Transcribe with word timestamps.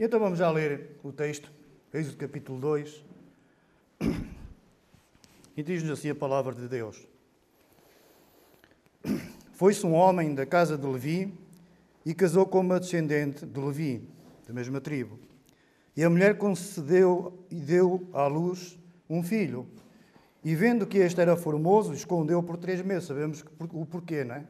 Então 0.00 0.20
vamos 0.20 0.38
já 0.38 0.48
ler 0.48 0.96
o 1.02 1.10
texto, 1.10 1.50
Êxodo 1.92 2.18
capítulo 2.18 2.60
2. 2.60 3.04
E 5.56 5.62
diz-nos 5.64 5.98
assim 5.98 6.10
a 6.10 6.14
palavra 6.14 6.54
de 6.54 6.68
Deus. 6.68 7.04
Foi-se 9.54 9.84
um 9.84 9.94
homem 9.94 10.36
da 10.36 10.46
casa 10.46 10.78
de 10.78 10.86
Levi 10.86 11.36
e 12.06 12.14
casou 12.14 12.46
com 12.46 12.60
uma 12.60 12.78
descendente 12.78 13.44
de 13.44 13.58
Levi, 13.60 14.08
da 14.46 14.54
mesma 14.54 14.80
tribo. 14.80 15.18
E 15.96 16.04
a 16.04 16.08
mulher 16.08 16.38
concedeu 16.38 17.44
e 17.50 17.56
deu 17.56 18.08
à 18.12 18.28
luz 18.28 18.78
um 19.10 19.20
filho. 19.20 19.66
E 20.44 20.54
vendo 20.54 20.86
que 20.86 20.98
este 20.98 21.20
era 21.20 21.36
formoso, 21.36 21.92
escondeu 21.92 22.40
por 22.40 22.56
três 22.56 22.80
meses. 22.82 23.08
Sabemos 23.08 23.44
o 23.72 23.84
porquê, 23.84 24.22
não 24.22 24.36
é? 24.36 24.46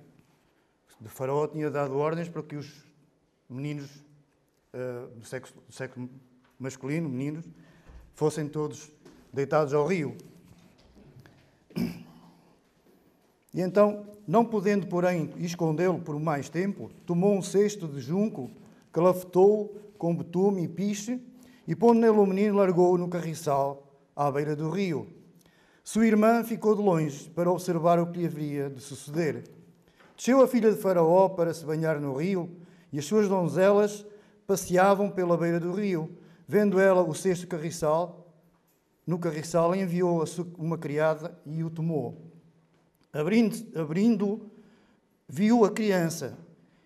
De 1.00 1.08
Faraó 1.08 1.46
tinha 1.46 1.70
dado 1.70 1.96
ordens 1.96 2.28
para 2.28 2.42
que 2.42 2.54
os 2.56 2.84
meninos 3.48 4.06
uh, 4.74 5.08
do, 5.16 5.24
sexo, 5.26 5.54
do 5.66 5.72
sexo 5.72 6.08
masculino, 6.58 7.08
meninos, 7.08 7.44
fossem 8.14 8.48
todos 8.48 8.90
deitados 9.32 9.72
ao 9.74 9.86
rio. 9.86 10.16
E 13.54 13.60
então, 13.60 14.06
não 14.26 14.44
podendo, 14.44 14.86
porém, 14.86 15.32
escondê-lo 15.38 16.00
por 16.00 16.18
mais 16.20 16.48
tempo, 16.48 16.90
tomou 17.06 17.34
um 17.34 17.42
cesto 17.42 17.88
de 17.88 18.00
junco, 18.00 18.50
que 18.92 19.00
lafetou 19.00 19.74
com 19.96 20.14
betume 20.14 20.64
e 20.64 20.68
piche, 20.68 21.20
e 21.66 21.74
pondo 21.74 22.00
nele 22.00 22.16
o 22.16 22.26
menino, 22.26 22.56
largou-o 22.56 22.98
no 22.98 23.08
carriçal, 23.08 23.86
à 24.14 24.30
beira 24.30 24.54
do 24.54 24.70
rio. 24.70 25.06
Sua 25.82 26.06
irmã 26.06 26.44
ficou 26.44 26.74
de 26.74 26.82
longe 26.82 27.30
para 27.30 27.50
observar 27.50 27.98
o 27.98 28.06
que 28.06 28.18
lhe 28.18 28.26
haveria 28.26 28.68
de 28.68 28.80
suceder. 28.80 29.44
Desceu 30.16 30.42
a 30.42 30.48
filha 30.48 30.70
de 30.70 30.78
Faraó 30.78 31.28
para 31.28 31.54
se 31.54 31.64
banhar 31.64 32.00
no 32.00 32.14
rio, 32.14 32.50
e 32.92 32.98
as 32.98 33.04
suas 33.04 33.28
donzelas 33.28 34.04
passeavam 34.48 35.10
pela 35.10 35.36
beira 35.36 35.60
do 35.60 35.72
rio. 35.72 36.16
Vendo 36.48 36.80
ela 36.80 37.02
o 37.02 37.14
cesto 37.14 37.46
carriçal, 37.46 38.32
no 39.06 39.18
carriçal 39.18 39.76
enviou 39.76 40.24
uma 40.56 40.78
criada 40.78 41.38
e 41.44 41.62
o 41.62 41.68
tomou. 41.68 42.32
Abrindo, 43.12 43.78
abrindo, 43.78 44.50
viu 45.28 45.66
a 45.66 45.70
criança, 45.70 46.38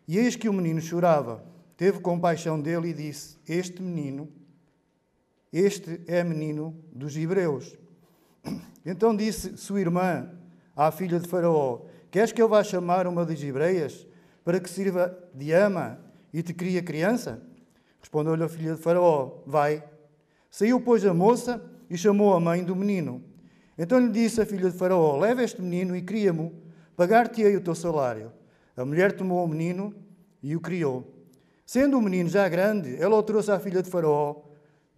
e 0.09 0.19
eis 0.19 0.35
que 0.35 0.49
o 0.49 0.53
menino 0.53 0.81
chorava. 0.81 1.45
Teve 1.77 2.01
compaixão 2.01 2.61
dele 2.61 2.89
e 2.89 2.95
disse: 2.95 3.39
Este 3.49 3.81
menino, 3.81 4.29
este 5.53 6.01
é 6.09 6.25
menino 6.25 6.77
dos 6.93 7.17
hebreus. 7.17 7.79
Então 8.85 9.15
disse 9.15 9.57
sua 9.57 9.81
irmã 9.81 10.29
à 10.75 10.91
filha 10.91 11.21
de 11.21 11.29
Faraó: 11.29 11.83
Queres 12.11 12.33
que 12.33 12.43
eu 12.43 12.49
vá 12.49 12.65
chamar 12.65 13.07
uma 13.07 13.25
das 13.25 13.41
hebreias 13.41 14.05
para 14.45 14.59
que 14.59 14.69
sirva 14.69 15.17
de 15.33 15.53
ama 15.53 16.01
e 16.33 16.43
te 16.43 16.53
crie 16.53 16.77
a 16.79 16.83
criança? 16.83 17.41
Respondeu-lhe 18.03 18.43
a 18.43 18.49
filha 18.49 18.75
de 18.75 18.83
Faraó: 18.83 19.43
Vai. 19.47 19.83
Saiu, 20.51 20.81
pois, 20.81 21.07
a 21.07 21.15
moça 21.15 21.65
e 21.89 21.97
chamou 21.97 22.35
a 22.35 22.41
mãe 22.41 22.65
do 22.65 22.75
menino. 22.75 23.23
Então 23.79 23.99
lhe 23.99 24.11
disse 24.11 24.41
a 24.41 24.45
filha 24.45 24.69
de 24.71 24.77
Faraó: 24.77 25.17
Leva 25.19 25.43
este 25.43 25.63
menino 25.63 25.97
e 25.97 26.03
cria-mo, 26.03 26.53
pagar-te-ei 26.97 27.57
o 27.57 27.61
teu 27.61 27.75
salário. 27.75 28.33
A 28.77 28.85
mulher 28.85 29.13
tomou 29.13 29.45
o 29.45 29.49
menino 29.49 29.95
e 30.43 30.57
o 30.57 30.61
criou. 30.61 31.07
Sendo 31.65 31.97
o 31.97 32.03
menino 32.03 32.29
já 32.29 32.49
grande, 32.49 33.01
ela 33.01 33.17
o 33.17 33.23
trouxe 33.23 33.51
à 33.53 33.61
filha 33.61 33.83
de 33.83 33.89
Faraó, 33.89 34.43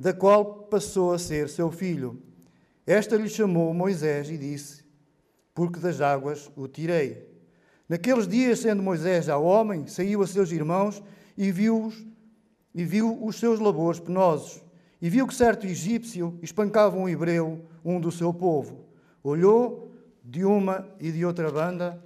da 0.00 0.12
qual 0.12 0.64
passou 0.64 1.12
a 1.12 1.18
ser 1.18 1.48
seu 1.48 1.70
filho. 1.70 2.20
Esta 2.86 3.16
lhe 3.16 3.28
chamou 3.28 3.72
Moisés 3.74 4.30
e 4.30 4.38
disse: 4.38 4.82
Porque 5.54 5.78
das 5.78 6.00
águas 6.00 6.50
o 6.56 6.66
tirei. 6.66 7.28
Naqueles 7.86 8.26
dias, 8.26 8.60
sendo 8.60 8.82
Moisés 8.82 9.26
já 9.26 9.36
homem, 9.36 9.86
saiu 9.86 10.22
a 10.22 10.26
seus 10.26 10.50
irmãos 10.50 11.02
e 11.36 11.52
viu-os 11.52 12.13
e 12.74 12.84
viu 12.84 13.24
os 13.24 13.36
seus 13.36 13.60
labores 13.60 14.00
penosos 14.00 14.62
e 15.00 15.08
viu 15.08 15.26
que 15.26 15.34
certo 15.34 15.66
egípcio 15.66 16.38
espancava 16.42 16.96
um 16.96 17.08
hebreu, 17.08 17.64
um 17.84 18.00
do 18.00 18.10
seu 18.10 18.32
povo. 18.32 18.86
Olhou 19.22 19.92
de 20.24 20.44
uma 20.44 20.88
e 20.98 21.12
de 21.12 21.24
outra 21.24 21.50
banda 21.50 22.02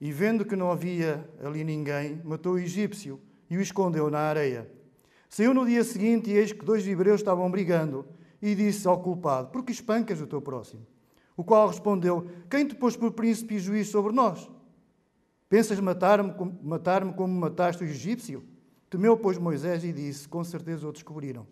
e, 0.00 0.12
vendo 0.12 0.44
que 0.44 0.56
não 0.56 0.70
havia 0.70 1.28
ali 1.42 1.64
ninguém, 1.64 2.20
matou 2.24 2.54
o 2.54 2.58
egípcio 2.58 3.20
e 3.48 3.56
o 3.56 3.60
escondeu 3.60 4.10
na 4.10 4.18
areia. 4.18 4.68
Saiu 5.28 5.54
no 5.54 5.64
dia 5.64 5.84
seguinte 5.84 6.30
e 6.30 6.34
eis 6.34 6.52
que 6.52 6.64
dois 6.64 6.86
hebreus 6.86 7.20
estavam 7.20 7.50
brigando 7.50 8.04
e 8.42 8.54
disse 8.54 8.86
ao 8.86 9.00
culpado: 9.00 9.48
Por 9.48 9.64
que 9.64 9.72
espancas 9.72 10.20
o 10.20 10.26
teu 10.26 10.42
próximo? 10.42 10.86
O 11.36 11.44
qual 11.44 11.68
respondeu: 11.68 12.26
Quem 12.50 12.66
te 12.66 12.74
pôs 12.74 12.96
por 12.96 13.12
príncipe 13.12 13.54
e 13.54 13.58
juiz 13.58 13.88
sobre 13.88 14.12
nós? 14.12 14.50
Pensas 15.48 15.78
matar-me 15.78 16.34
matar 16.62 17.04
como 17.14 17.32
mataste 17.32 17.84
o 17.84 17.86
egípcio? 17.86 18.42
Temeu, 18.88 19.16
pois, 19.16 19.36
Moisés 19.38 19.82
e 19.84 19.92
disse: 19.92 20.28
Com 20.28 20.44
certeza 20.44 20.86
o 20.86 20.92
descobriram. 20.92 21.46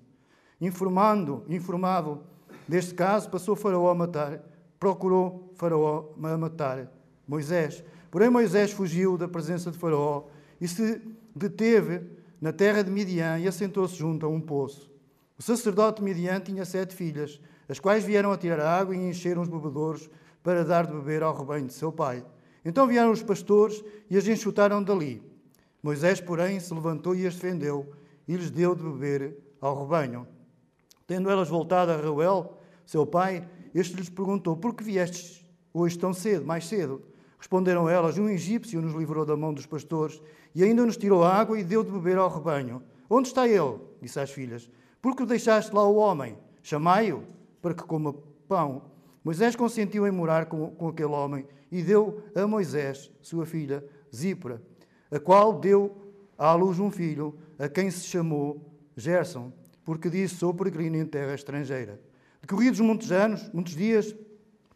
Informando, 0.60 1.44
informado 1.48 2.22
deste 2.68 2.94
caso, 2.94 3.28
passou 3.28 3.56
Faraó 3.56 3.90
a 3.90 3.94
matar, 3.94 4.40
procurou 4.78 5.52
Faraó 5.54 6.12
a 6.22 6.38
matar 6.38 6.90
Moisés. 7.26 7.82
Porém, 8.10 8.30
Moisés 8.30 8.70
fugiu 8.70 9.18
da 9.18 9.26
presença 9.26 9.70
de 9.70 9.78
Faraó 9.78 10.24
e 10.60 10.68
se 10.68 11.02
deteve 11.34 12.02
na 12.40 12.52
terra 12.52 12.82
de 12.82 12.90
Midian 12.90 13.38
e 13.38 13.48
assentou-se 13.48 13.96
junto 13.96 14.24
a 14.24 14.28
um 14.28 14.40
poço. 14.40 14.90
O 15.36 15.42
sacerdote 15.42 16.02
Midian 16.02 16.40
tinha 16.40 16.64
sete 16.64 16.94
filhas, 16.94 17.40
as 17.68 17.80
quais 17.80 18.04
vieram 18.04 18.30
a 18.30 18.36
tirar 18.36 18.60
água 18.60 18.94
e 18.94 19.08
encheram 19.08 19.42
os 19.42 19.48
bebedouros 19.48 20.08
para 20.42 20.64
dar 20.64 20.86
de 20.86 20.92
beber 20.92 21.22
ao 21.22 21.36
rebanho 21.36 21.66
de 21.66 21.72
seu 21.72 21.90
pai. 21.90 22.24
Então 22.64 22.86
vieram 22.86 23.10
os 23.10 23.22
pastores 23.22 23.82
e 24.08 24.16
as 24.16 24.28
enxutaram 24.28 24.82
dali. 24.82 25.33
Moisés, 25.84 26.18
porém, 26.18 26.58
se 26.58 26.72
levantou 26.72 27.14
e 27.14 27.26
as 27.26 27.34
defendeu 27.34 27.92
e 28.26 28.34
lhes 28.34 28.50
deu 28.50 28.74
de 28.74 28.82
beber 28.82 29.36
ao 29.60 29.78
rebanho. 29.78 30.26
Tendo 31.06 31.28
elas 31.28 31.50
voltado 31.50 31.92
a 31.92 31.96
Reuel, 31.98 32.58
seu 32.86 33.06
pai, 33.06 33.46
este 33.74 33.94
lhes 33.94 34.08
perguntou: 34.08 34.56
Por 34.56 34.74
que 34.74 34.82
viestes 34.82 35.44
hoje 35.74 35.98
tão 35.98 36.14
cedo, 36.14 36.46
mais 36.46 36.66
cedo? 36.66 37.02
Responderam 37.38 37.86
elas: 37.86 38.16
Um 38.16 38.30
egípcio 38.30 38.80
nos 38.80 38.94
livrou 38.94 39.26
da 39.26 39.36
mão 39.36 39.52
dos 39.52 39.66
pastores 39.66 40.22
e 40.54 40.64
ainda 40.64 40.86
nos 40.86 40.96
tirou 40.96 41.22
água 41.22 41.60
e 41.60 41.62
deu 41.62 41.84
de 41.84 41.90
beber 41.90 42.16
ao 42.16 42.30
rebanho. 42.30 42.82
Onde 43.10 43.28
está 43.28 43.46
ele? 43.46 43.78
Disse 44.00 44.18
às 44.18 44.30
filhas: 44.30 44.70
Por 45.02 45.14
que 45.14 45.26
deixaste 45.26 45.74
lá 45.74 45.86
o 45.86 45.96
homem? 45.96 46.38
Chamai-o 46.62 47.24
para 47.60 47.74
que 47.74 47.82
coma 47.82 48.14
pão. 48.48 48.84
Moisés 49.22 49.54
consentiu 49.54 50.06
em 50.06 50.10
morar 50.10 50.46
com, 50.46 50.70
com 50.70 50.88
aquele 50.88 51.12
homem 51.12 51.46
e 51.70 51.82
deu 51.82 52.22
a 52.34 52.46
Moisés, 52.46 53.10
sua 53.20 53.44
filha, 53.44 53.84
Zípora, 54.14 54.62
a 55.14 55.20
qual 55.20 55.58
deu 55.58 55.97
à 56.36 56.52
luz 56.54 56.78
um 56.78 56.91
filho, 56.91 57.34
a 57.58 57.69
quem 57.69 57.91
se 57.91 58.06
chamou 58.06 58.60
Gerson 58.97 59.52
porque 59.84 60.08
disse: 60.08 60.36
Sou 60.36 60.52
peregrino 60.54 60.97
em 60.97 61.04
terra 61.04 61.34
estrangeira. 61.34 62.00
Decorridos 62.41 62.80
muitos 62.80 63.12
anos, 63.12 63.48
muitos 63.52 63.75
dias, 63.75 64.14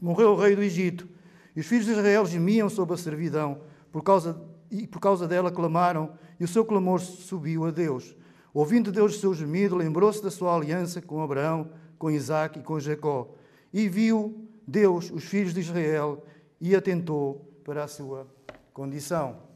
morreu 0.00 0.32
o 0.32 0.36
rei 0.36 0.54
do 0.54 0.62
Egito, 0.62 1.08
e 1.56 1.60
os 1.60 1.66
filhos 1.66 1.86
de 1.86 1.92
Israel 1.92 2.24
gemiam 2.26 2.68
sob 2.68 2.92
a 2.94 2.96
servidão, 2.96 3.60
por 3.90 4.02
causa, 4.02 4.40
e 4.70 4.86
por 4.86 5.00
causa 5.00 5.26
dela 5.26 5.50
clamaram, 5.50 6.12
e 6.38 6.44
o 6.44 6.48
seu 6.48 6.64
clamor 6.64 7.00
subiu 7.00 7.64
a 7.66 7.70
Deus. 7.70 8.14
Ouvindo 8.54 8.92
Deus 8.92 9.16
o 9.16 9.20
seu 9.20 9.34
gemido, 9.34 9.76
lembrou-se 9.76 10.22
da 10.22 10.30
sua 10.30 10.54
aliança 10.54 11.02
com 11.02 11.22
Abraão, 11.22 11.70
com 11.98 12.10
Isaac 12.10 12.58
e 12.58 12.62
com 12.62 12.78
Jacó, 12.78 13.34
e 13.72 13.88
viu 13.88 14.48
Deus 14.66 15.10
os 15.10 15.24
filhos 15.24 15.52
de 15.52 15.60
Israel 15.60 16.24
e 16.60 16.74
atentou 16.74 17.52
para 17.64 17.84
a 17.84 17.88
sua 17.88 18.26
condição. 18.72 19.47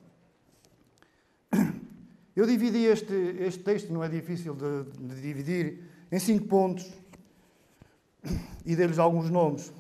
Eu 2.35 2.47
dividi 2.47 2.85
este, 2.87 3.15
este 3.41 3.63
texto, 3.63 3.93
não 3.93 4.03
é 4.03 4.09
difícil 4.09 4.55
de, 4.55 4.85
de 4.99 5.21
dividir, 5.21 5.81
em 6.11 6.19
cinco 6.19 6.47
pontos 6.47 6.91
e 8.65 8.75
deles 8.75 8.99
alguns 8.99 9.29
nomes. 9.29 9.73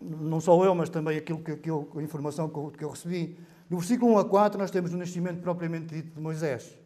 Não 0.00 0.40
só 0.40 0.62
eu, 0.64 0.74
mas 0.74 0.88
também 0.88 1.16
aquilo 1.16 1.40
que, 1.40 1.56
que 1.56 1.70
eu, 1.70 1.88
a 1.96 2.02
informação 2.02 2.48
que 2.48 2.58
eu, 2.58 2.70
que 2.76 2.84
eu 2.84 2.90
recebi. 2.90 3.38
No 3.70 3.78
versículo 3.78 4.12
1 4.14 4.18
a 4.18 4.24
4, 4.24 4.58
nós 4.58 4.70
temos 4.70 4.92
o 4.92 4.96
nascimento 4.96 5.40
propriamente 5.40 5.94
dito 5.94 6.14
de 6.14 6.20
Moisés. 6.20 6.76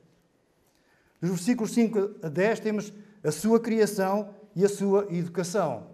Nos 1.21 1.31
versículos 1.31 1.73
5 1.73 2.17
a 2.23 2.29
10, 2.29 2.61
temos 2.61 2.93
a 3.25 3.33
sua 3.33 3.59
criação 3.59 4.35
e 4.55 4.65
a 4.65 4.69
sua 4.69 5.07
educação. 5.11 5.89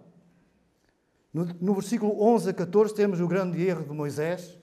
No, 1.33 1.45
no 1.61 1.73
versículo 1.73 2.21
11 2.21 2.49
a 2.49 2.53
14, 2.53 2.93
temos 2.93 3.21
o 3.21 3.27
grande 3.27 3.61
erro 3.65 3.85
de 3.85 3.93
Moisés 3.93 4.57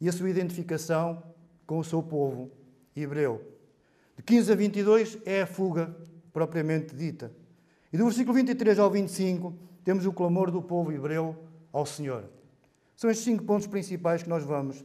e 0.00 0.08
a 0.08 0.12
sua 0.12 0.30
identificação 0.30 1.22
com 1.66 1.78
o 1.78 1.84
seu 1.84 2.02
povo 2.02 2.61
hebreu. 2.96 3.40
De 4.16 4.22
15 4.22 4.52
a 4.52 4.54
22 4.54 5.18
é 5.24 5.42
a 5.42 5.46
fuga 5.46 5.94
propriamente 6.32 6.94
dita. 6.94 7.32
E 7.92 7.96
do 7.96 8.04
versículo 8.04 8.34
23 8.34 8.78
ao 8.78 8.90
25 8.90 9.54
temos 9.84 10.06
o 10.06 10.12
clamor 10.12 10.50
do 10.50 10.62
povo 10.62 10.92
hebreu 10.92 11.36
ao 11.72 11.84
Senhor. 11.84 12.24
São 12.96 13.10
estes 13.10 13.24
cinco 13.24 13.44
pontos 13.44 13.66
principais 13.66 14.22
que 14.22 14.28
nós 14.28 14.44
vamos 14.44 14.84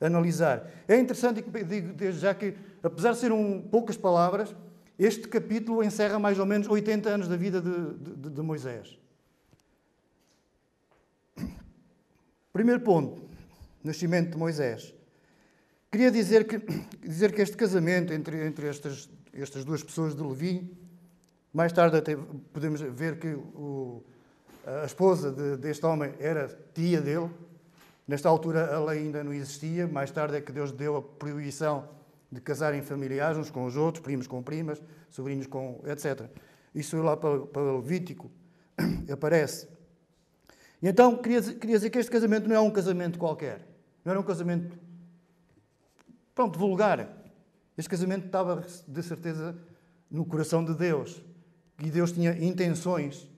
analisar. 0.00 0.70
É 0.86 0.98
interessante, 0.98 1.42
digo 1.42 1.92
desde 1.94 2.20
já 2.20 2.34
que, 2.34 2.54
apesar 2.82 3.12
de 3.12 3.18
serem 3.18 3.62
poucas 3.70 3.96
palavras, 3.96 4.54
este 4.98 5.26
capítulo 5.28 5.82
encerra 5.82 6.18
mais 6.18 6.38
ou 6.38 6.46
menos 6.46 6.68
80 6.68 7.08
anos 7.08 7.28
da 7.28 7.36
vida 7.36 7.60
de, 7.60 7.94
de, 7.94 8.30
de 8.30 8.42
Moisés. 8.42 8.98
Primeiro 12.52 12.80
ponto, 12.82 13.22
nascimento 13.82 14.32
de 14.32 14.38
Moisés. 14.38 14.94
Queria 15.94 16.10
dizer 16.10 16.44
que, 16.44 16.58
dizer 17.06 17.32
que 17.32 17.40
este 17.40 17.56
casamento 17.56 18.12
entre, 18.12 18.44
entre 18.44 18.66
estas 18.66 19.08
estas 19.32 19.64
duas 19.64 19.80
pessoas 19.80 20.12
de 20.12 20.20
Levi. 20.24 20.68
Mais 21.52 21.72
tarde 21.72 21.96
até 21.96 22.16
podemos 22.52 22.80
ver 22.80 23.20
que 23.20 23.28
o, 23.28 24.02
a 24.66 24.86
esposa 24.86 25.30
de, 25.30 25.56
deste 25.56 25.86
homem 25.86 26.12
era 26.18 26.48
tia 26.74 27.00
dele. 27.00 27.30
Nesta 28.08 28.28
altura 28.28 28.74
a 28.74 28.84
lei 28.84 29.02
ainda 29.02 29.22
não 29.22 29.32
existia. 29.32 29.86
Mais 29.86 30.10
tarde 30.10 30.36
é 30.36 30.40
que 30.40 30.50
Deus 30.50 30.72
deu 30.72 30.96
a 30.96 31.02
proibição 31.02 31.88
de 32.28 32.40
casarem 32.40 32.82
familiares 32.82 33.38
uns 33.38 33.48
com 33.48 33.64
os 33.64 33.76
outros, 33.76 34.02
primos 34.02 34.26
com 34.26 34.42
primas, 34.42 34.82
sobrinhos 35.10 35.46
com 35.46 35.80
etc. 35.86 36.28
Isso 36.74 37.00
lá 37.02 37.16
para, 37.16 37.38
para 37.46 37.62
Levítico 37.76 38.28
aparece. 39.08 39.68
E 40.82 40.88
então 40.88 41.16
queria, 41.18 41.40
queria 41.40 41.76
dizer 41.76 41.90
que 41.90 42.00
este 42.00 42.10
casamento 42.10 42.48
não 42.48 42.56
é 42.56 42.60
um 42.60 42.72
casamento 42.72 43.16
qualquer. 43.16 43.64
Não 44.04 44.10
era 44.10 44.18
um 44.18 44.24
casamento, 44.24 44.76
pronto, 46.34 46.58
vulgar. 46.58 47.24
Este 47.76 47.88
casamento 47.88 48.26
estava, 48.26 48.64
de 48.86 49.02
certeza, 49.02 49.56
no 50.10 50.24
coração 50.24 50.64
de 50.64 50.74
Deus. 50.74 51.22
E 51.82 51.90
Deus 51.90 52.12
tinha 52.12 52.32
intenções 52.44 53.28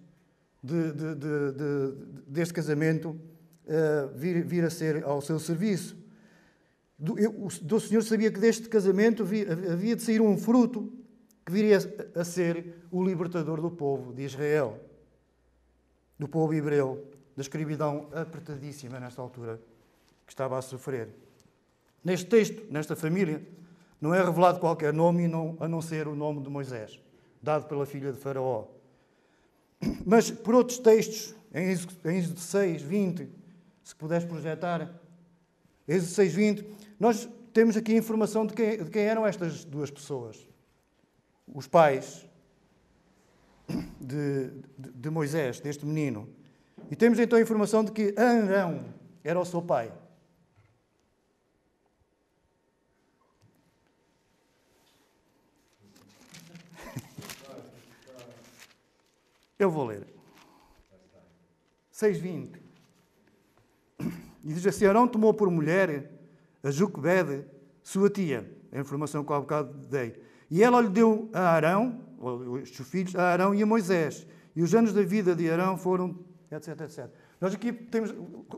de, 0.63 0.93
de, 0.93 1.15
de, 1.15 1.93
deste 2.27 2.53
casamento 2.53 3.11
uh, 3.11 4.09
vir, 4.15 4.45
vir, 4.45 4.65
a 4.65 4.71
ser 4.71 5.05
ao 5.05 5.21
seu 5.21 5.39
serviço. 5.39 5.97
Do, 6.99 7.19
eu, 7.19 7.31
o, 7.45 7.81
Senhor 7.81 8.03
sabia 8.03 8.31
que 8.31 8.41
deste 8.41 8.69
casamento 8.69 9.23
havia, 9.23 9.97
de 9.97 10.03
sair 10.03 10.21
um 10.21 10.37
fruto 10.37 10.93
que 11.45 11.53
viria 11.53 11.79
a 12.15 12.25
ser 12.25 12.75
o 12.91 13.05
libertador 13.05 13.61
do 13.61 13.71
povo 13.71 14.13
de 14.13 14.23
Israel, 14.23 14.81
do 16.19 16.27
povo 16.27 16.53
hebreu, 16.55 17.07
da 17.37 17.43
escravidão 17.43 18.09
apertadíssima 18.13 18.99
nesta 18.99 19.21
altura 19.23 19.61
que 20.27 20.33
estava 20.33 20.59
a 20.59 20.63
sofrer. 20.63 21.26
Neste 22.05 22.27
texto, 22.27 22.63
nesta 22.71 22.95
família, 22.95 23.47
não 24.01 24.15
é 24.15 24.23
revelado 24.23 24.61
qualquer 24.61 24.93
nome 24.93 25.25
a 25.59 25.69
não 25.69 25.81
ser 25.81 26.07
o 26.07 26.15
nome 26.15 26.43
de 26.43 26.49
Moisés, 26.49 27.01
dado 27.43 27.67
pela 27.67 27.87
filha 27.87 28.13
de 28.13 28.19
Faraó. 28.19 28.67
Mas 30.05 30.31
por 30.31 30.55
outros 30.55 30.79
textos, 30.79 31.35
em 31.55 31.71
Êxodo 31.71 32.41
6, 32.41 32.83
20, 32.83 33.29
se 33.83 33.95
puderes 33.95 34.25
projetar, 34.25 34.91
Êxodo 35.89 36.13
6, 36.13 36.35
20, 36.35 36.67
nós 36.99 37.29
temos 37.53 37.77
aqui 37.77 37.95
informação 37.95 38.47
de 38.47 38.53
quem, 38.53 38.85
de 38.85 38.91
quem 38.91 39.03
eram 39.03 39.27
estas 39.27 39.65
duas 39.65 39.91
pessoas. 39.91 40.47
Os 41.55 41.67
pais 41.67 42.27
de, 44.01 44.51
de, 44.79 44.91
de 44.95 45.11
Moisés, 45.11 45.61
deste 45.61 45.87
menino. 45.87 46.29
E 46.91 46.97
temos 46.97 47.19
então 47.19 47.39
a 47.39 47.43
informação 47.43 47.85
de 47.85 47.93
que 47.93 48.15
Arão 48.17 48.85
era 49.25 49.41
o 49.41 49.45
seu 49.45 49.63
pai. 49.63 49.93
Eu 59.59 59.71
vou 59.71 59.87
ler. 59.87 60.07
6.20. 61.93 62.61
E 64.45 64.53
diz 64.53 64.67
assim: 64.67 64.87
Arão 64.87 65.09
tomou 65.09 65.33
por 65.33 65.51
mulher 65.51 66.11
a 66.63 66.71
Juquebede, 66.71 67.45
sua 67.83 68.11
tia. 68.11 68.51
A 68.73 68.79
informação 68.79 69.25
que 69.25 69.33
há 69.33 69.41
bocado 69.41 69.73
dei. 69.89 70.21
E 70.51 70.63
ela 70.63 70.81
lhe 70.81 70.89
deu 70.89 71.31
a 71.33 71.41
Arão, 71.41 72.01
os 72.19 72.71
seus 72.75 72.89
filhos, 72.89 73.17
a 73.17 73.23
Arão 73.23 73.55
e 73.55 73.63
a 73.63 73.67
Moisés. 73.67 74.27
E 74.55 74.63
os 74.63 74.75
anos 74.75 74.93
da 74.93 75.03
vida 75.03 75.35
de 75.35 75.51
Arão 75.51 75.77
foram 75.77 76.25
etc, 76.51 76.81
etc. 76.81 77.11
Nós 77.41 77.55
aqui 77.55 77.73
temos, 77.73 78.15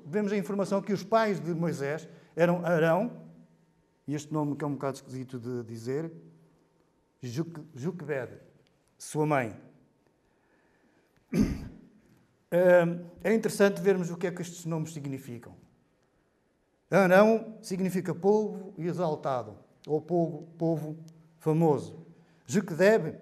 vemos 0.06 0.32
a 0.32 0.36
informação 0.36 0.82
que 0.82 0.92
os 0.92 1.02
pais 1.02 1.40
de 1.40 1.52
Moisés 1.54 2.08
eram 2.36 2.64
Arão, 2.64 3.26
e 4.06 4.14
este 4.14 4.32
nome 4.32 4.56
que 4.56 4.64
é 4.64 4.66
um 4.66 4.74
bocado 4.74 4.96
esquisito 4.96 5.38
de 5.38 5.64
dizer, 5.64 6.12
Juquebed, 7.22 8.38
sua 8.96 9.26
mãe. 9.26 9.56
É 13.22 13.34
interessante 13.34 13.82
vermos 13.82 14.10
o 14.10 14.16
que 14.16 14.26
é 14.26 14.30
que 14.30 14.40
estes 14.40 14.64
nomes 14.64 14.94
significam. 14.94 15.54
Arão 16.90 17.58
significa 17.60 18.14
povo 18.14 18.72
exaltado, 18.78 19.54
ou 19.86 20.00
povo, 20.00 20.48
povo 20.56 20.96
famoso. 21.38 22.06
Juquebed, 22.46 23.18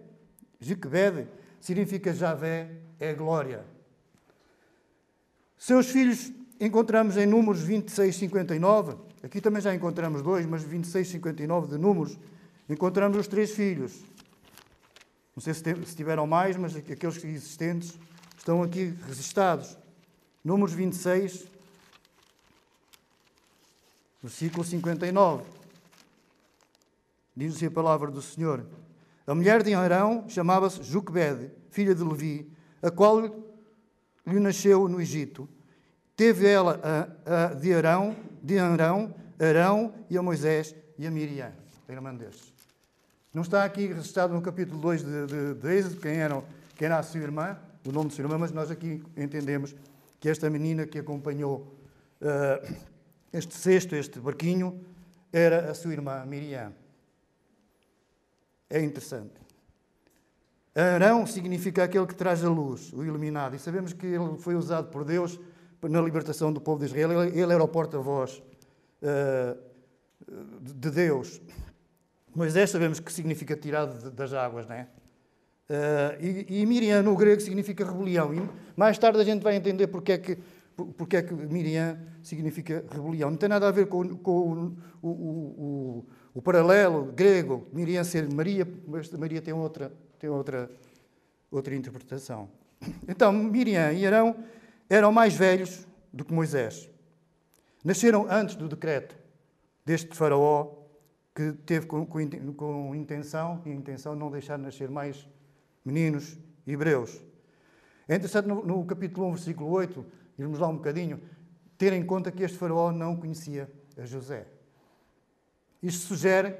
Juquebed 0.60 1.28
significa 1.60 2.14
Javé 2.14 2.70
é 3.00 3.12
glória. 3.12 3.64
Seus 5.58 5.90
filhos 5.90 6.32
encontramos 6.60 7.16
em 7.16 7.26
Números 7.26 7.62
26, 7.62 8.14
59. 8.14 8.96
Aqui 9.22 9.40
também 9.40 9.60
já 9.60 9.74
encontramos 9.74 10.22
dois, 10.22 10.46
mas 10.46 10.62
26, 10.62 11.08
59 11.08 11.66
de 11.66 11.78
Números, 11.78 12.16
encontramos 12.68 13.18
os 13.18 13.26
três 13.26 13.50
filhos. 13.50 14.04
Não 15.36 15.42
sei 15.42 15.52
se 15.52 15.94
tiveram 15.94 16.26
mais, 16.26 16.56
mas 16.56 16.74
aqueles 16.74 17.22
existentes 17.22 17.98
estão 18.38 18.62
aqui 18.62 18.96
registados. 19.06 19.76
Números 20.42 20.72
26, 20.72 21.44
versículo 24.22 24.64
59. 24.64 25.44
Diz 27.36 27.56
assim 27.56 27.66
a 27.66 27.70
palavra 27.70 28.10
do 28.10 28.22
Senhor. 28.22 28.64
A 29.26 29.34
mulher 29.34 29.62
de 29.62 29.74
Arão 29.74 30.24
chamava-se 30.26 30.82
Juquebede, 30.82 31.50
filha 31.70 31.94
de 31.94 32.02
Levi, 32.02 32.50
a 32.80 32.90
qual 32.90 33.20
lhe 33.20 34.40
nasceu 34.40 34.88
no 34.88 34.98
Egito. 35.02 35.46
Teve 36.16 36.48
ela 36.48 36.80
a, 37.26 37.48
a 37.50 37.54
de 37.54 37.74
Arão, 37.74 38.16
de 38.42 38.58
Arão, 38.58 39.14
Arão 39.38 39.92
e 40.08 40.16
a 40.16 40.22
Moisés 40.22 40.74
e 40.98 41.06
a 41.06 41.10
Miriam, 41.10 41.52
a 41.86 41.92
irmã 41.92 42.14
destes. 42.14 42.55
Não 43.36 43.42
está 43.42 43.64
aqui 43.66 43.88
registrado 43.88 44.32
no 44.32 44.40
capítulo 44.40 44.80
2 44.80 45.04
de, 45.04 45.26
de, 45.26 45.54
de 45.56 45.68
Êxodo 45.68 46.00
quem, 46.00 46.12
era, 46.12 46.42
quem 46.74 46.86
era 46.86 46.98
a 46.98 47.02
sua 47.02 47.20
irmã, 47.20 47.58
o 47.86 47.92
nome 47.92 48.08
de 48.08 48.14
sua 48.14 48.22
irmã, 48.22 48.38
mas 48.38 48.50
nós 48.50 48.70
aqui 48.70 49.02
entendemos 49.14 49.76
que 50.18 50.30
esta 50.30 50.48
menina 50.48 50.86
que 50.86 50.98
acompanhou 50.98 51.76
uh, 52.22 52.76
este 53.30 53.54
cesto, 53.54 53.94
este 53.94 54.18
barquinho, 54.20 54.80
era 55.30 55.70
a 55.70 55.74
sua 55.74 55.92
irmã 55.92 56.24
Miriam. 56.24 56.72
É 58.70 58.80
interessante. 58.80 59.34
Arão 60.74 61.26
significa 61.26 61.84
aquele 61.84 62.06
que 62.06 62.14
traz 62.14 62.42
a 62.42 62.48
luz, 62.48 62.90
o 62.94 63.04
iluminado. 63.04 63.54
E 63.54 63.58
sabemos 63.58 63.92
que 63.92 64.06
ele 64.06 64.38
foi 64.38 64.54
usado 64.54 64.88
por 64.88 65.04
Deus 65.04 65.38
na 65.82 66.00
libertação 66.00 66.50
do 66.50 66.58
povo 66.62 66.78
de 66.78 66.86
Israel. 66.86 67.24
Ele, 67.24 67.38
ele 67.38 67.52
era 67.52 67.62
o 67.62 67.68
porta-voz 67.68 68.42
uh, 69.02 69.58
de 70.62 70.90
Deus. 70.90 71.38
Moisés 72.36 72.70
sabemos 72.70 73.00
que 73.00 73.10
significa 73.10 73.56
tirado 73.56 74.10
das 74.10 74.32
águas, 74.34 74.66
não 74.66 74.74
é? 74.74 74.86
Uh, 75.68 76.46
e, 76.48 76.60
e, 76.60 76.66
Miriam 76.66 77.02
no 77.02 77.16
grego 77.16 77.40
significa 77.40 77.84
rebelião. 77.84 78.32
E 78.34 78.48
mais 78.76 78.98
tarde 78.98 79.18
a 79.18 79.24
gente 79.24 79.42
vai 79.42 79.56
entender 79.56 79.86
porque 79.88 80.12
é 80.12 80.18
que, 80.18 80.38
porque 80.96 81.16
é 81.16 81.22
que 81.22 81.34
Miriam 81.34 81.98
significa 82.22 82.84
rebelião. 82.90 83.30
Não 83.30 83.38
tem 83.38 83.48
nada 83.48 83.66
a 83.66 83.72
ver 83.72 83.86
com, 83.86 84.16
com 84.18 84.76
o, 85.02 85.08
o, 85.08 85.10
o, 85.10 86.06
o, 86.34 86.42
paralelo 86.42 87.06
grego, 87.06 87.66
Miriam 87.72 88.04
ser 88.04 88.32
Maria, 88.32 88.68
mas 88.86 89.10
Maria 89.10 89.40
tem 89.40 89.54
outra 89.54 89.90
tem 90.18 90.30
outra, 90.30 90.70
outra 91.50 91.74
interpretação. 91.74 92.48
Então, 93.08 93.32
Miriam 93.32 93.92
e 93.92 94.06
Arão 94.06 94.36
eram 94.88 95.10
mais 95.12 95.34
velhos 95.34 95.86
do 96.12 96.24
que 96.24 96.32
Moisés. 96.32 96.90
Nasceram 97.84 98.26
antes 98.30 98.56
do 98.56 98.68
decreto 98.68 99.16
deste 99.84 100.14
faraó 100.14 100.85
que 101.36 101.52
teve 101.52 101.86
com, 101.86 102.06
com, 102.06 102.54
com 102.54 102.94
intenção 102.94 103.62
e 103.66 103.70
intenção 103.70 104.16
não 104.16 104.30
deixar 104.30 104.58
nascer 104.58 104.90
mais 104.90 105.28
meninos 105.84 106.38
hebreus. 106.66 107.22
É 108.08 108.16
interessante 108.16 108.48
no, 108.48 108.64
no 108.64 108.84
capítulo 108.86 109.28
1, 109.28 109.32
versículo 109.34 109.70
8, 109.70 110.04
irmos 110.38 110.58
lá 110.58 110.66
um 110.66 110.76
bocadinho, 110.76 111.20
ter 111.76 111.92
em 111.92 112.04
conta 112.04 112.32
que 112.32 112.42
este 112.42 112.56
faraó 112.56 112.90
não 112.90 113.14
conhecia 113.14 113.70
a 113.98 114.06
José. 114.06 114.46
Isto 115.82 116.06
sugere 116.06 116.56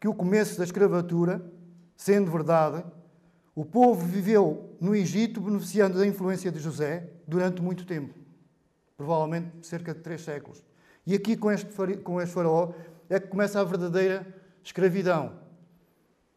que 0.00 0.08
o 0.08 0.14
começo 0.14 0.56
da 0.56 0.64
escravatura 0.64 1.52
Sendo 1.96 2.30
verdade, 2.30 2.84
o 3.54 3.64
povo 3.64 4.06
viveu 4.06 4.76
no 4.78 4.94
Egito 4.94 5.40
beneficiando 5.40 5.98
da 5.98 6.06
influência 6.06 6.52
de 6.52 6.58
José 6.58 7.08
durante 7.26 7.62
muito 7.62 7.86
tempo 7.86 8.26
provavelmente 8.96 9.66
cerca 9.66 9.92
de 9.92 10.00
três 10.00 10.22
séculos. 10.22 10.64
E 11.06 11.14
aqui, 11.14 11.36
com 11.36 11.50
este, 11.50 11.66
com 12.02 12.20
este 12.20 12.34
faraó, 12.34 12.72
é 13.08 13.20
que 13.20 13.28
começa 13.28 13.60
a 13.60 13.64
verdadeira 13.64 14.26
escravidão. 14.62 15.38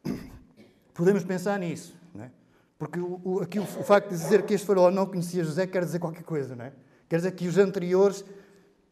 Podemos 0.93 1.23
pensar 1.23 1.59
nisso, 1.59 1.95
não 2.13 2.25
é? 2.25 2.31
porque 2.77 2.99
o, 2.99 3.39
aqui 3.41 3.59
o, 3.59 3.63
o, 3.63 3.83
facto 3.83 4.09
de 4.09 4.15
dizer 4.15 4.45
que 4.45 4.53
este 4.53 4.67
faraó 4.67 4.91
não 4.91 5.05
conhecia 5.05 5.43
José 5.43 5.65
quer 5.65 5.83
dizer 5.83 5.99
qualquer 5.99 6.23
coisa, 6.23 6.55
não 6.55 6.65
é? 6.65 6.73
Quer 7.07 7.17
dizer 7.17 7.31
que 7.31 7.47
os 7.47 7.57
anteriores 7.57 8.23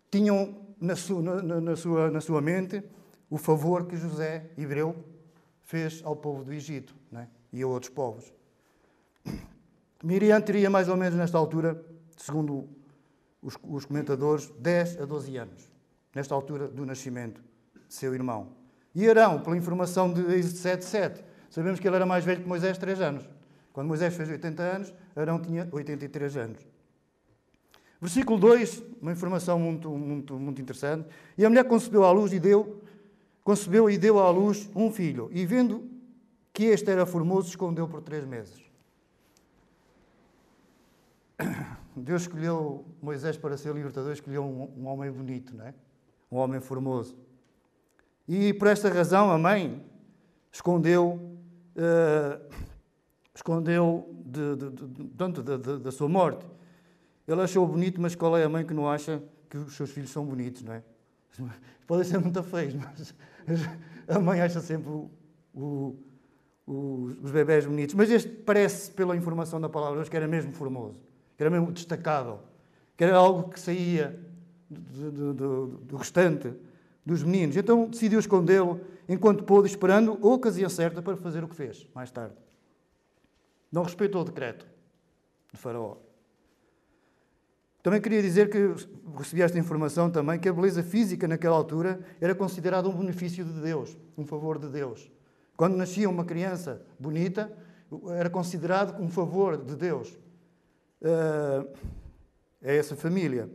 tinham 0.09 0.55
na 0.79 0.95
sua, 0.95 1.21
na, 1.21 1.61
na 1.61 1.75
sua, 1.75 2.09
na 2.09 2.21
sua 2.21 2.41
mente 2.41 2.83
o 3.29 3.37
favor 3.37 3.85
que 3.85 3.95
José, 3.95 4.49
hebreu, 4.57 4.95
fez 5.61 6.01
ao 6.03 6.15
povo 6.15 6.43
do 6.43 6.53
Egito 6.53 6.95
né? 7.11 7.27
e 7.51 7.61
a 7.61 7.67
outros 7.67 7.91
povos. 7.91 8.33
Miriam 10.03 10.39
teria 10.41 10.69
mais 10.69 10.87
ou 10.87 10.95
menos 10.95 11.17
nesta 11.17 11.37
altura, 11.37 11.83
segundo 12.15 12.69
os, 13.41 13.57
os, 13.63 13.85
comentadores, 13.85 14.49
10 14.59 15.01
a 15.01 15.05
12 15.05 15.37
anos, 15.37 15.71
nesta 16.15 16.33
altura 16.33 16.67
do 16.67 16.85
nascimento 16.85 17.41
seu 17.87 18.13
irmão. 18.13 18.49
E 18.93 19.07
Arão, 19.07 19.39
pela 19.41 19.57
informação 19.57 20.11
de 20.11 20.21
Êxodo 20.33 20.57
7, 20.57 21.23
Sabemos 21.49 21.79
que 21.79 21.87
ele 21.87 21.95
era 21.95 22.05
mais 22.05 22.23
velho 22.25 22.41
que 22.41 22.47
Moisés, 22.47 22.77
3 22.77 23.01
anos. 23.01 23.27
Quando 23.73 23.87
Moisés 23.87 24.13
fez 24.15 24.29
80 24.29 24.61
anos, 24.61 24.93
Arão 25.15 25.39
tinha 25.39 25.67
83 25.71 26.37
anos. 26.37 26.67
Versículo 27.99 28.39
2, 28.39 28.83
uma 29.01 29.11
informação 29.11 29.57
muito, 29.57 29.89
muito, 29.89 30.39
muito 30.39 30.61
interessante. 30.61 31.07
E 31.37 31.45
a 31.45 31.49
mulher 31.49 31.63
concebeu 31.63 32.03
à 32.03 32.11
luz 32.11 32.31
e 32.31 32.39
deu, 32.39 32.83
concebeu 33.43 33.89
e 33.89 33.97
deu 33.97 34.19
à 34.19 34.29
luz 34.29 34.69
um 34.75 34.91
filho. 34.91 35.29
E 35.33 35.45
vendo 35.45 35.89
que 36.53 36.65
este 36.65 36.91
era 36.91 37.05
formoso, 37.05 37.49
escondeu 37.49 37.87
por 37.87 38.01
três 38.01 38.25
meses. 38.25 38.61
Deus 41.95 42.23
escolheu 42.23 42.85
Moisés 43.01 43.37
para 43.37 43.57
ser 43.57 43.73
libertador, 43.73 44.11
escolheu 44.11 44.43
um, 44.43 44.83
um 44.83 44.87
homem 44.87 45.11
bonito, 45.11 45.55
não 45.55 45.65
é? 45.65 45.73
um 46.31 46.37
homem 46.37 46.59
formoso. 46.59 47.17
E 48.27 48.53
por 48.53 48.67
esta 48.67 48.89
razão 48.89 49.31
a 49.31 49.37
mãe 49.37 49.81
escondeu, 50.51 51.19
uh, 51.77 52.53
escondeu 53.33 54.13
de, 54.25 54.55
de, 54.55 55.57
de, 55.57 55.77
da 55.79 55.91
sua 55.91 56.09
morte. 56.09 56.45
Ele 57.27 57.41
achou 57.41 57.65
bonito, 57.65 58.01
mas 58.01 58.15
qual 58.15 58.37
é 58.37 58.43
a 58.43 58.49
mãe 58.49 58.65
que 58.65 58.73
não 58.73 58.89
acha 58.89 59.21
que 59.49 59.57
os 59.57 59.75
seus 59.75 59.91
filhos 59.91 60.09
são 60.09 60.25
bonitos, 60.25 60.63
não 60.63 60.73
é? 60.73 60.83
Podem 61.87 62.03
ser 62.03 62.19
muito 62.19 62.43
feios, 62.43 62.73
mas 62.73 63.13
a 64.07 64.19
mãe 64.19 64.41
acha 64.41 64.59
sempre 64.59 64.89
o, 64.89 65.09
o, 65.53 65.95
os 67.21 67.31
bebés 67.31 67.65
bonitos. 67.65 67.95
Mas 67.95 68.09
este 68.09 68.29
parece, 68.29 68.91
pela 68.91 69.15
informação 69.15 69.61
da 69.61 69.69
palavra 69.69 70.03
que 70.03 70.17
era 70.17 70.27
mesmo 70.27 70.51
formoso, 70.51 70.99
que 71.37 71.43
era 71.43 71.49
mesmo 71.49 71.71
destacável, 71.71 72.39
que 72.97 73.03
era 73.05 73.15
algo 73.15 73.49
que 73.49 73.59
saía 73.59 74.19
do, 74.69 75.11
do, 75.11 75.33
do, 75.33 75.67
do 75.67 75.95
restante 75.95 76.53
dos 77.07 77.23
meninos. 77.23 77.55
Então 77.55 77.87
decidiu 77.87 78.19
escondê-lo 78.19 78.81
enquanto 79.07 79.45
pôde, 79.45 79.69
esperando 79.69 80.19
a 80.21 80.27
ocasião 80.27 80.69
certa 80.69 81.01
para 81.01 81.15
fazer 81.15 81.41
o 81.41 81.47
que 81.47 81.55
fez 81.55 81.87
mais 81.95 82.11
tarde. 82.11 82.35
Não 83.71 83.83
respeitou 83.83 84.21
o 84.21 84.25
decreto 84.25 84.67
de 85.53 85.57
Faraó. 85.57 85.95
Também 87.81 88.01
queria 88.01 88.21
dizer 88.21 88.49
que 88.49 88.57
recebi 89.17 89.41
esta 89.41 89.57
informação 89.57 90.09
também 90.09 90.37
que 90.37 90.49
a 90.49 90.53
beleza 90.53 90.83
física 90.83 91.25
naquela 91.29 91.55
altura 91.55 92.01
era 92.19 92.35
considerada 92.35 92.89
um 92.89 92.97
benefício 92.97 93.45
de 93.45 93.61
Deus, 93.61 93.97
um 94.17 94.25
favor 94.25 94.59
de 94.59 94.67
Deus. 94.67 95.09
Quando 95.55 95.77
nascia 95.77 96.09
uma 96.09 96.25
criança 96.25 96.81
bonita, 96.99 97.49
era 98.09 98.29
considerado 98.29 99.01
um 99.01 99.07
favor 99.07 99.55
de 99.55 99.77
Deus 99.77 100.09
uh, 101.01 101.65
a 102.61 102.71
essa 102.71 102.97
família. 102.97 103.49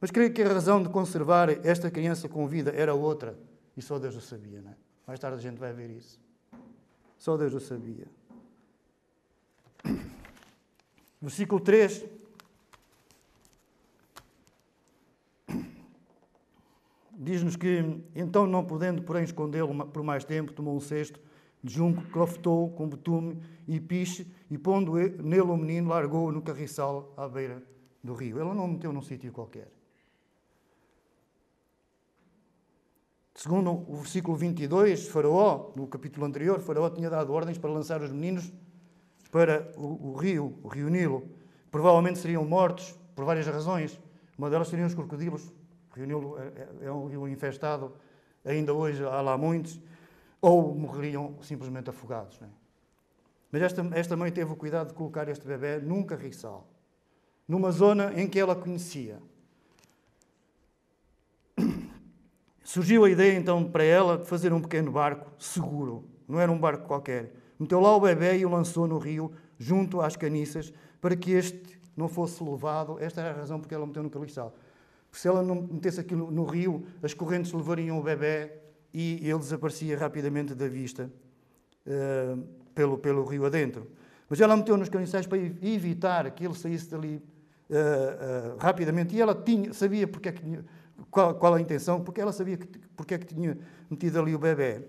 Mas 0.00 0.10
creio 0.10 0.32
que 0.32 0.42
a 0.42 0.48
razão 0.48 0.82
de 0.82 0.88
conservar 0.88 1.50
esta 1.66 1.90
criança 1.90 2.28
com 2.28 2.46
vida 2.46 2.70
era 2.70 2.94
outra. 2.94 3.38
E 3.76 3.82
só 3.82 3.98
Deus 3.98 4.14
o 4.16 4.20
sabia, 4.20 4.60
não 4.60 4.70
é? 4.70 4.76
Mais 5.06 5.18
tarde 5.18 5.38
a 5.38 5.40
gente 5.40 5.58
vai 5.58 5.72
ver 5.72 5.90
isso. 5.90 6.20
Só 7.16 7.36
Deus 7.36 7.52
o 7.54 7.60
sabia. 7.60 8.06
Versículo 11.20 11.60
3. 11.60 12.04
Diz-nos 17.20 17.56
que, 17.56 18.00
então, 18.14 18.46
não 18.46 18.64
podendo, 18.64 19.02
porém, 19.02 19.24
escondê-lo 19.24 19.86
por 19.86 20.04
mais 20.04 20.24
tempo, 20.24 20.52
tomou 20.52 20.76
um 20.76 20.80
cesto 20.80 21.18
de 21.62 21.74
junco, 21.74 22.02
clafetou 22.12 22.70
com 22.70 22.88
betume 22.88 23.42
e 23.66 23.80
piche, 23.80 24.30
e 24.48 24.56
pondo 24.56 24.92
nele 24.94 25.40
o 25.40 25.56
menino, 25.56 25.88
largou-o 25.88 26.30
no 26.30 26.40
carriçal 26.40 27.12
à 27.16 27.28
beira 27.28 27.60
do 28.04 28.14
rio. 28.14 28.38
Ela 28.38 28.54
não 28.54 28.66
o 28.66 28.68
meteu 28.68 28.92
num 28.92 29.02
sítio 29.02 29.32
qualquer. 29.32 29.77
Segundo 33.38 33.84
o 33.86 33.98
versículo 33.98 34.36
22, 34.36 35.06
Faraó, 35.06 35.70
no 35.76 35.86
capítulo 35.86 36.26
anterior, 36.26 36.58
Faraó 36.58 36.90
tinha 36.90 37.08
dado 37.08 37.32
ordens 37.32 37.56
para 37.56 37.70
lançar 37.70 38.02
os 38.02 38.10
meninos 38.10 38.52
para 39.30 39.72
o, 39.76 40.08
o 40.08 40.16
rio, 40.16 40.58
o 40.60 40.66
rio 40.66 40.88
Nilo. 40.88 41.22
Provavelmente 41.70 42.18
seriam 42.18 42.44
mortos 42.44 42.98
por 43.14 43.24
várias 43.24 43.46
razões. 43.46 43.96
Uma 44.36 44.50
delas 44.50 44.66
seriam 44.66 44.88
os 44.88 44.94
crocodilos. 44.94 45.52
O 45.92 45.94
rio 45.94 46.06
Nilo 46.08 46.36
é, 46.36 46.46
é, 46.46 46.86
é 46.86 46.92
um 46.92 47.06
rio 47.06 47.28
infestado, 47.28 47.92
ainda 48.44 48.74
hoje 48.74 49.04
há 49.04 49.20
lá 49.20 49.38
muitos. 49.38 49.80
Ou 50.42 50.74
morreriam 50.74 51.36
simplesmente 51.40 51.88
afogados. 51.90 52.42
É? 52.42 52.46
Mas 53.52 53.62
esta, 53.62 53.88
esta 53.92 54.16
mãe 54.16 54.32
teve 54.32 54.52
o 54.52 54.56
cuidado 54.56 54.88
de 54.88 54.94
colocar 54.94 55.28
este 55.28 55.46
bebê 55.46 55.78
num 55.78 56.02
carriçal, 56.02 56.66
numa 57.46 57.70
zona 57.70 58.20
em 58.20 58.26
que 58.26 58.40
ela 58.40 58.56
conhecia. 58.56 59.22
Surgiu 62.68 63.02
a 63.06 63.08
ideia 63.08 63.34
então 63.34 63.64
para 63.64 63.82
ela 63.82 64.18
de 64.18 64.26
fazer 64.26 64.52
um 64.52 64.60
pequeno 64.60 64.92
barco 64.92 65.32
seguro, 65.38 66.04
não 66.28 66.38
era 66.38 66.52
um 66.52 66.58
barco 66.58 66.86
qualquer. 66.86 67.32
Meteu 67.58 67.80
lá 67.80 67.96
o 67.96 67.98
bebê 67.98 68.36
e 68.36 68.44
o 68.44 68.50
lançou 68.50 68.86
no 68.86 68.98
rio, 68.98 69.32
junto 69.58 70.02
às 70.02 70.16
caniças, 70.16 70.70
para 71.00 71.16
que 71.16 71.30
este 71.30 71.80
não 71.96 72.08
fosse 72.08 72.44
levado. 72.44 72.98
Esta 73.00 73.22
era 73.22 73.30
a 73.30 73.32
razão 73.38 73.58
porque 73.58 73.74
ela 73.74 73.86
meteu 73.86 74.02
no 74.02 74.10
caliçal. 74.10 74.54
Porque 75.08 75.18
se 75.18 75.26
ela 75.26 75.42
não 75.42 75.62
metesse 75.62 75.98
aquilo 75.98 76.30
no 76.30 76.44
rio, 76.44 76.84
as 77.02 77.14
correntes 77.14 77.54
levariam 77.54 77.98
o 77.98 78.02
bebê 78.02 78.52
e 78.92 79.14
ele 79.22 79.38
desaparecia 79.38 79.96
rapidamente 79.96 80.54
da 80.54 80.68
vista 80.68 81.10
uh, 81.86 82.44
pelo, 82.74 82.98
pelo 82.98 83.24
rio 83.24 83.46
adentro. 83.46 83.86
Mas 84.28 84.42
ela 84.42 84.54
meteu 84.54 84.76
nos 84.76 84.90
caniçais 84.90 85.26
para 85.26 85.38
evitar 85.38 86.30
que 86.32 86.44
ele 86.44 86.54
saísse 86.54 86.90
dali 86.90 87.16
uh, 87.16 88.52
uh, 88.52 88.58
rapidamente. 88.58 89.16
E 89.16 89.22
ela 89.22 89.34
tinha, 89.34 89.72
sabia 89.72 90.06
porque 90.06 90.28
é 90.28 90.32
que 90.32 90.44
qual, 91.10 91.34
qual 91.34 91.54
a 91.54 91.60
intenção, 91.60 92.02
porque 92.02 92.20
ela 92.20 92.32
sabia 92.32 92.56
que, 92.56 92.66
porque 92.96 93.14
é 93.14 93.18
que 93.18 93.26
tinha 93.26 93.58
metido 93.90 94.20
ali 94.20 94.34
o 94.34 94.38
bebê. 94.38 94.84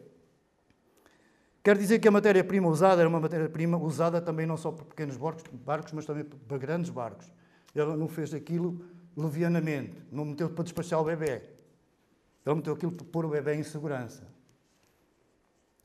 Quer 1.63 1.77
dizer 1.77 1.99
que 1.99 2.07
a 2.07 2.11
matéria-prima 2.11 2.67
usada 2.67 3.01
era 3.01 3.09
uma 3.09 3.19
matéria-prima 3.19 3.77
usada 3.77 4.21
também 4.21 4.45
não 4.45 4.57
só 4.57 4.71
para 4.71 4.85
pequenos 4.85 5.17
barcos, 5.17 5.43
barcos, 5.51 5.93
mas 5.93 6.05
também 6.05 6.23
para 6.23 6.57
grandes 6.57 6.89
barcos. 6.89 7.31
Ela 7.75 7.95
não 7.95 8.07
fez 8.07 8.33
aquilo 8.33 8.81
levianamente, 9.15 10.01
não 10.11 10.25
meteu 10.25 10.49
para 10.49 10.63
despachar 10.63 10.99
o 11.01 11.03
bebê. 11.03 11.41
Ela 12.45 12.55
meteu 12.55 12.73
aquilo 12.73 12.91
para 12.91 13.05
pôr 13.05 13.25
o 13.25 13.29
bebê 13.29 13.55
em 13.55 13.63
segurança. 13.63 14.23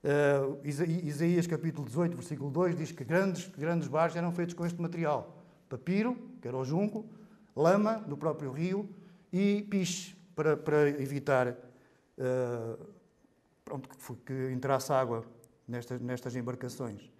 Uh, 0.05 0.61
Isaías 0.63 1.47
capítulo 1.47 1.87
18, 1.87 2.15
versículo 2.15 2.51
2 2.51 2.77
diz 2.77 2.93
que 2.93 3.05
grandes, 3.05 3.49
grandes 3.49 3.89
barcos 3.89 4.17
eram 4.17 4.31
feitos 4.33 4.55
com 4.55 4.65
este 4.65 4.81
material: 4.81 5.43
papiro, 5.69 6.17
que 6.41 6.47
era 6.47 6.57
o 6.57 6.65
junco, 6.65 7.07
lama 7.57 7.95
do 8.07 8.17
próprio 8.17 8.53
rio, 8.53 8.89
e 9.33 9.63
piche, 9.63 10.14
para, 10.35 10.57
para 10.57 10.89
evitar 10.89 11.49
uh, 11.49 12.87
pronto, 13.65 13.89
que, 13.89 14.15
que 14.25 14.53
entrasse 14.53 14.93
água 14.93 15.25
nestas, 15.67 16.01
nestas 16.01 16.37
embarcações. 16.37 17.11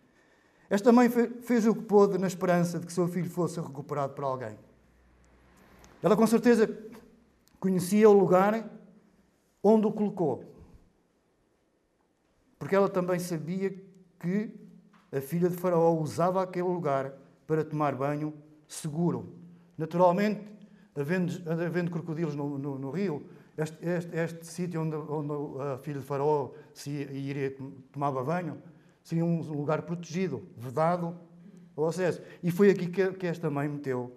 Esta 0.69 0.93
mãe 0.93 1.09
fez 1.09 1.67
o 1.67 1.75
que 1.75 1.83
pôde 1.83 2.19
na 2.19 2.27
esperança 2.27 2.79
de 2.79 2.87
que 2.87 2.93
seu 2.93 3.07
filho 3.07 3.29
fosse 3.29 3.61
recuperado 3.61 4.15
por 4.15 4.25
alguém. 4.25 4.59
Ela 6.03 6.17
com 6.17 6.27
certeza 6.27 6.69
conhecia 7.61 8.09
o 8.09 8.13
lugar 8.13 8.69
onde 9.63 9.87
o 9.87 9.93
colocou. 9.93 10.45
Porque 12.59 12.75
ela 12.75 12.89
também 12.89 13.19
sabia 13.19 13.71
que 14.19 14.51
a 15.13 15.21
filha 15.21 15.49
de 15.49 15.57
Faraó 15.57 15.95
usava 15.95 16.43
aquele 16.43 16.69
lugar 16.69 17.15
para 17.47 17.65
tomar 17.65 17.95
banho 17.95 18.35
seguro. 18.67 19.35
Naturalmente, 19.77 20.54
havendo, 20.97 21.33
havendo 21.51 21.91
crocodilos 21.91 22.35
no, 22.35 22.59
no, 22.59 22.79
no 22.79 22.91
rio, 22.91 23.27
este, 23.57 23.77
este, 23.87 24.17
este 24.17 24.47
sítio 24.47 24.83
onde, 24.83 24.97
onde, 24.97 25.63
a 25.63 25.79
filha 25.79 26.01
de 26.01 26.05
Faraó 26.05 26.53
se 26.73 26.91
iria 26.91 27.55
tomava 27.93 28.23
banho 28.23 28.61
seria 29.05 29.25
um 29.25 29.43
lugar 29.43 29.83
protegido, 29.83 30.49
vedado 30.57 31.15
ao 31.77 31.87
acesso. 31.87 32.23
E 32.43 32.51
foi 32.51 32.71
aqui 32.71 32.87
que, 32.87 33.13
que 33.13 33.27
esta 33.27 33.51
mãe 33.51 33.69
meteu 33.69 34.17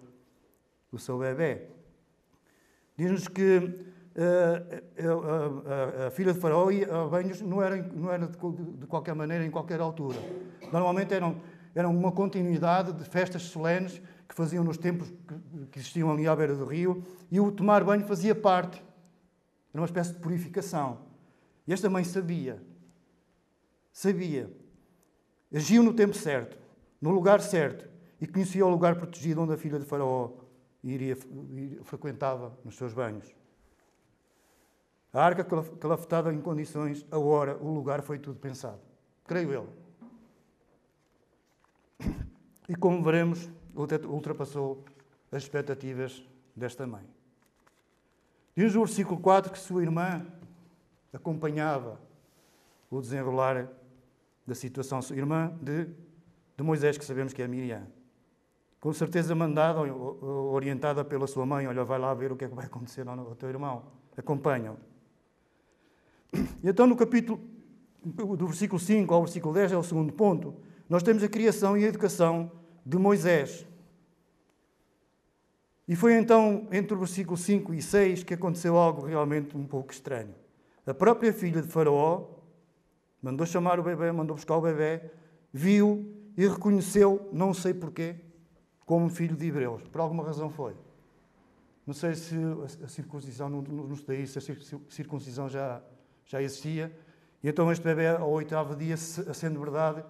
o 0.90 0.98
seu 0.98 1.18
bebê. 1.18 1.66
Diz-nos 2.96 3.28
que 3.28 3.58
uh, 3.58 3.72
a, 4.98 6.04
a, 6.04 6.06
a, 6.06 6.10
filha 6.10 6.32
de 6.32 6.40
Faraó 6.40 6.70
ia 6.70 6.90
a 6.90 7.06
banhos 7.06 7.42
não 7.42 7.62
era, 7.62 7.76
não 7.76 8.10
era 8.10 8.26
de, 8.26 8.36
de, 8.78 8.86
qualquer 8.86 9.14
maneira, 9.14 9.44
em 9.44 9.50
qualquer 9.50 9.78
altura. 9.78 10.18
Normalmente 10.72 11.12
eram, 11.12 11.40
eram 11.74 11.94
uma 11.94 12.10
continuidade 12.10 12.92
de 12.94 13.04
festas 13.04 13.42
solenes 13.42 14.00
que 14.28 14.34
faziam 14.34 14.62
nos 14.62 14.76
tempos 14.76 15.10
que 15.72 15.78
existiam 15.78 16.10
ali 16.12 16.28
à 16.28 16.36
beira 16.36 16.54
do 16.54 16.66
rio, 16.66 17.02
e 17.30 17.40
o 17.40 17.50
tomar 17.50 17.82
banho 17.82 18.06
fazia 18.06 18.34
parte. 18.34 18.82
Era 19.72 19.80
uma 19.80 19.86
espécie 19.86 20.12
de 20.12 20.18
purificação. 20.20 20.98
E 21.66 21.72
esta 21.72 21.88
mãe 21.88 22.04
sabia. 22.04 22.62
Sabia. 23.92 24.50
Agiu 25.52 25.82
no 25.82 25.94
tempo 25.94 26.14
certo, 26.14 26.58
no 27.00 27.10
lugar 27.10 27.40
certo, 27.40 27.88
e 28.20 28.26
conhecia 28.26 28.66
o 28.66 28.68
lugar 28.68 28.96
protegido 28.96 29.40
onde 29.40 29.54
a 29.54 29.56
filha 29.56 29.78
de 29.78 29.86
Faraó 29.86 30.30
iria, 30.84 31.16
iria 31.50 31.82
frequentava 31.84 32.56
nos 32.64 32.76
seus 32.76 32.92
banhos. 32.92 33.34
A 35.12 35.22
arca 35.22 35.42
calafetada 35.44 36.32
em 36.32 36.40
condições, 36.40 37.06
a 37.10 37.18
hora, 37.18 37.56
o 37.56 37.72
lugar, 37.72 38.02
foi 38.02 38.18
tudo 38.18 38.38
pensado. 38.38 38.78
Creio 39.26 39.52
eu. 39.52 39.68
E 42.68 42.76
como 42.76 43.02
veremos, 43.02 43.48
ultrapassou 44.06 44.84
as 45.30 45.42
expectativas 45.42 46.22
desta 46.54 46.86
mãe. 46.86 47.04
Diz 48.56 48.74
o 48.74 48.80
versículo 48.80 49.20
4 49.20 49.52
que 49.52 49.58
sua 49.58 49.82
irmã 49.82 50.26
acompanhava 51.12 52.00
o 52.90 53.00
desenrolar 53.00 53.68
da 54.46 54.54
situação, 54.54 55.00
irmã 55.12 55.52
de, 55.62 55.86
de 56.56 56.62
Moisés, 56.64 56.98
que 56.98 57.04
sabemos 57.04 57.32
que 57.32 57.42
é 57.42 57.46
Miriam. 57.46 57.86
Com 58.80 58.92
certeza 58.92 59.34
mandada, 59.34 59.80
orientada 59.80 61.04
pela 61.04 61.26
sua 61.26 61.44
mãe, 61.44 61.66
olha, 61.66 61.84
vai 61.84 61.98
lá 61.98 62.12
ver 62.14 62.32
o 62.32 62.36
que 62.36 62.44
é 62.44 62.48
que 62.48 62.54
vai 62.54 62.66
acontecer 62.66 63.06
ao 63.06 63.34
teu 63.34 63.48
irmão. 63.48 63.84
Acompanham. 64.16 64.76
Então 66.62 66.86
no 66.86 66.96
capítulo, 66.96 67.40
do 68.04 68.46
versículo 68.46 68.80
5 68.80 69.12
ao 69.12 69.22
versículo 69.22 69.54
10, 69.54 69.72
é 69.72 69.76
o 69.76 69.82
segundo 69.82 70.12
ponto, 70.12 70.54
nós 70.88 71.02
temos 71.02 71.22
a 71.22 71.28
criação 71.28 71.76
e 71.76 71.84
a 71.84 71.88
educação 71.88 72.50
de 72.88 72.96
Moisés. 72.96 73.66
E 75.86 75.94
foi 75.94 76.14
então 76.14 76.66
entre 76.72 76.94
o 76.94 76.98
versículo 76.98 77.36
5 77.36 77.74
e 77.74 77.82
6 77.82 78.22
que 78.22 78.32
aconteceu 78.32 78.78
algo 78.78 79.04
realmente 79.04 79.54
um 79.54 79.66
pouco 79.66 79.92
estranho. 79.92 80.34
A 80.86 80.94
própria 80.94 81.30
filha 81.30 81.60
de 81.60 81.68
Faraó 81.68 82.24
mandou 83.20 83.46
chamar 83.46 83.78
o 83.78 83.82
bebê, 83.82 84.10
mandou 84.10 84.34
buscar 84.34 84.56
o 84.56 84.62
bebê, 84.62 85.02
viu 85.52 86.14
e 86.34 86.48
reconheceu, 86.48 87.28
não 87.30 87.52
sei 87.52 87.74
porquê, 87.74 88.16
como 88.86 89.10
filho 89.10 89.36
de 89.36 89.46
Hebreus. 89.46 89.82
Por 89.82 90.00
alguma 90.00 90.24
razão 90.24 90.48
foi. 90.48 90.74
Não 91.86 91.92
sei 91.92 92.14
se 92.14 92.36
a 92.82 92.88
circuncisão, 92.88 93.50
não, 93.50 93.60
não 93.60 93.96
sei 93.96 94.26
se 94.26 94.38
a 94.38 94.42
circuncisão 94.88 95.46
já, 95.46 95.82
já 96.24 96.40
existia. 96.40 96.90
E 97.42 97.48
então 97.48 97.70
este 97.70 97.84
bebê, 97.84 98.08
ao 98.08 98.30
oitavo 98.30 98.74
dia, 98.74 98.96
sendo 98.96 99.60
verdade, 99.60 100.02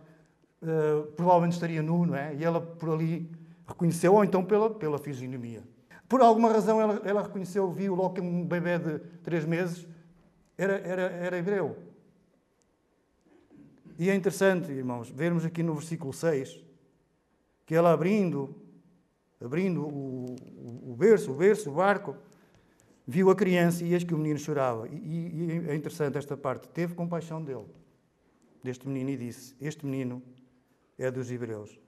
uh, 0.62 1.06
provavelmente 1.12 1.52
estaria 1.52 1.82
nu, 1.82 2.06
não 2.06 2.14
é? 2.14 2.34
E 2.34 2.44
ela 2.44 2.60
por 2.60 2.90
ali 2.90 3.30
reconheceu, 3.66 4.14
ou 4.14 4.24
então 4.24 4.44
pela, 4.44 4.70
pela 4.70 4.98
fisionomia. 4.98 5.62
Por 6.08 6.20
alguma 6.20 6.50
razão 6.50 6.80
ela, 6.80 7.02
ela 7.04 7.22
reconheceu, 7.22 7.70
viu 7.70 7.94
logo 7.94 8.14
que 8.14 8.20
um 8.20 8.44
bebê 8.44 8.78
de 8.78 8.98
três 9.22 9.44
meses 9.44 9.86
era, 10.56 10.78
era, 10.78 11.02
era 11.02 11.38
hebreu. 11.38 11.76
E 13.98 14.08
é 14.08 14.14
interessante, 14.14 14.70
irmãos, 14.70 15.10
vermos 15.10 15.44
aqui 15.44 15.62
no 15.62 15.74
versículo 15.74 16.12
6 16.12 16.68
que 17.66 17.74
ela 17.74 17.92
abrindo, 17.92 18.56
abrindo 19.38 19.82
o, 19.82 20.24
o, 20.24 20.92
o 20.92 20.96
berço, 20.96 21.30
o 21.30 21.34
berço, 21.34 21.70
o 21.70 21.74
barco, 21.74 22.16
viu 23.06 23.28
a 23.28 23.36
criança 23.36 23.84
e 23.84 23.92
eis 23.92 24.02
que 24.02 24.14
o 24.14 24.16
menino 24.16 24.38
chorava. 24.38 24.88
E, 24.88 24.94
e, 24.94 25.68
é 25.68 25.74
interessante 25.74 26.16
esta 26.16 26.34
parte. 26.34 26.66
Teve 26.68 26.94
compaixão 26.94 27.42
dele, 27.44 27.66
deste 28.62 28.88
menino, 28.88 29.10
e 29.10 29.16
disse: 29.18 29.54
Este 29.60 29.84
menino 29.84 30.22
é 30.98 31.10
dos 31.10 31.30
hebreus. 31.30 31.78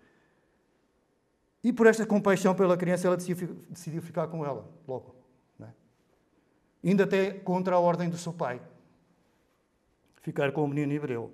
E 1.63 1.73
por 1.73 1.87
esta 1.87 2.07
compaixão 2.07 2.55
pela 2.55 2.77
criança, 2.77 3.07
ela 3.07 3.17
decidiu 3.17 4.01
ficar 4.01 4.29
com 4.29 4.45
ela, 4.47 4.67
logo. 4.89 5.15
É? 5.61 5.67
Indo 6.83 7.03
até 7.03 7.33
contra 7.33 7.75
a 7.77 7.79
ordem 7.79 8.09
do 8.09 8.17
seu 8.17 8.33
pai. 8.33 8.61
Ficar 10.23 10.53
com 10.53 10.65
o 10.65 10.69
menino 10.69 10.93
hebreu. 10.93 11.31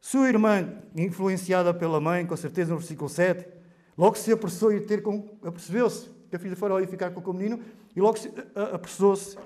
Sua 0.00 0.28
irmã, 0.28 0.82
influenciada 0.94 1.72
pela 1.72 2.00
mãe, 2.00 2.26
com 2.26 2.36
certeza 2.36 2.72
no 2.72 2.78
versículo 2.78 3.08
7, 3.08 3.48
logo 3.96 4.16
se 4.16 4.30
apressou 4.30 4.72
e 4.72 4.80
ter 4.80 5.02
com. 5.02 5.30
apercebeu-se 5.42 6.10
que 6.28 6.36
a 6.36 6.38
filha 6.38 6.54
Faraó 6.54 6.78
ia 6.78 6.86
ficar 6.86 7.10
com 7.10 7.30
o 7.30 7.34
menino 7.34 7.60
e 7.96 8.00
logo 8.00 8.18
se 8.18 8.30
apressou-se 8.72 9.36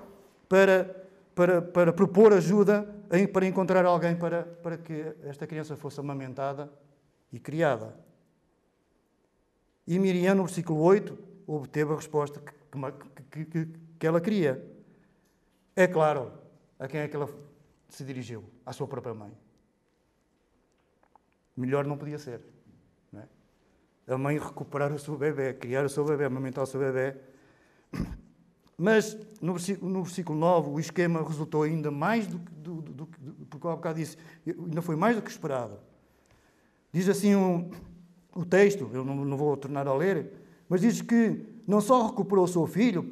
para, 0.47 1.07
para, 1.33 1.61
para 1.61 1.93
propor 1.93 2.33
ajuda, 2.33 2.83
para 3.31 3.47
encontrar 3.47 3.85
alguém 3.85 4.15
para, 4.15 4.43
para 4.43 4.77
que 4.77 5.15
esta 5.23 5.47
criança 5.47 5.75
fosse 5.75 5.99
amamentada 5.99 6.69
e 7.31 7.39
criada. 7.39 7.97
E 9.87 9.97
Miriam, 9.97 10.35
no 10.35 10.45
versículo 10.45 10.81
8, 10.81 11.17
obteve 11.47 11.93
a 11.93 11.95
resposta 11.95 12.39
que, 12.39 12.53
que, 13.31 13.45
que, 13.45 13.67
que 13.97 14.07
ela 14.07 14.21
queria. 14.21 14.63
É 15.75 15.87
claro, 15.87 16.31
a 16.77 16.87
quem 16.87 17.01
é 17.01 17.07
que 17.07 17.15
ela 17.15 17.29
se 17.87 18.03
dirigiu? 18.03 18.43
À 18.65 18.71
sua 18.71 18.87
própria 18.87 19.13
mãe. 19.13 19.31
Melhor 21.55 21.85
não 21.85 21.97
podia 21.97 22.19
ser. 22.19 22.41
Não 23.11 23.21
é? 23.21 24.13
A 24.13 24.17
mãe 24.17 24.37
recuperar 24.37 24.93
o 24.93 24.99
seu 24.99 25.17
bebê, 25.17 25.53
criar 25.53 25.85
o 25.85 25.89
seu 25.89 26.05
bebê, 26.05 26.25
amamentar 26.25 26.63
o 26.63 26.67
seu 26.67 26.79
bebê. 26.79 27.17
Mas 28.77 29.17
no 29.41 29.53
versículo, 29.53 29.91
no 29.91 30.03
versículo 30.03 30.39
9 30.39 30.69
o 30.69 30.79
esquema 30.79 31.21
resultou 31.21 31.63
ainda 31.63 31.91
mais 31.91 32.27
do 32.27 32.39
que, 32.39 32.51
do, 32.53 32.81
do, 32.81 32.93
do, 32.93 33.07
porque 33.47 33.67
há 33.67 33.75
bocado 33.75 33.99
disse, 33.99 34.17
ainda 34.47 34.81
foi 34.81 34.95
mais 34.95 35.17
do 35.17 35.21
que 35.21 35.29
esperado. 35.29 35.77
Diz 36.91 37.07
assim 37.07 37.35
o 38.35 38.45
texto, 38.45 38.89
eu 38.93 39.03
não, 39.03 39.15
não 39.25 39.37
vou 39.37 39.55
tornar 39.57 39.87
a 39.87 39.93
ler, 39.93 40.31
mas 40.67 40.81
diz 40.81 41.01
que 41.01 41.45
não 41.67 41.81
só 41.81 42.07
recuperou 42.07 42.45
o 42.45 42.47
seu 42.47 42.65
filho, 42.65 43.11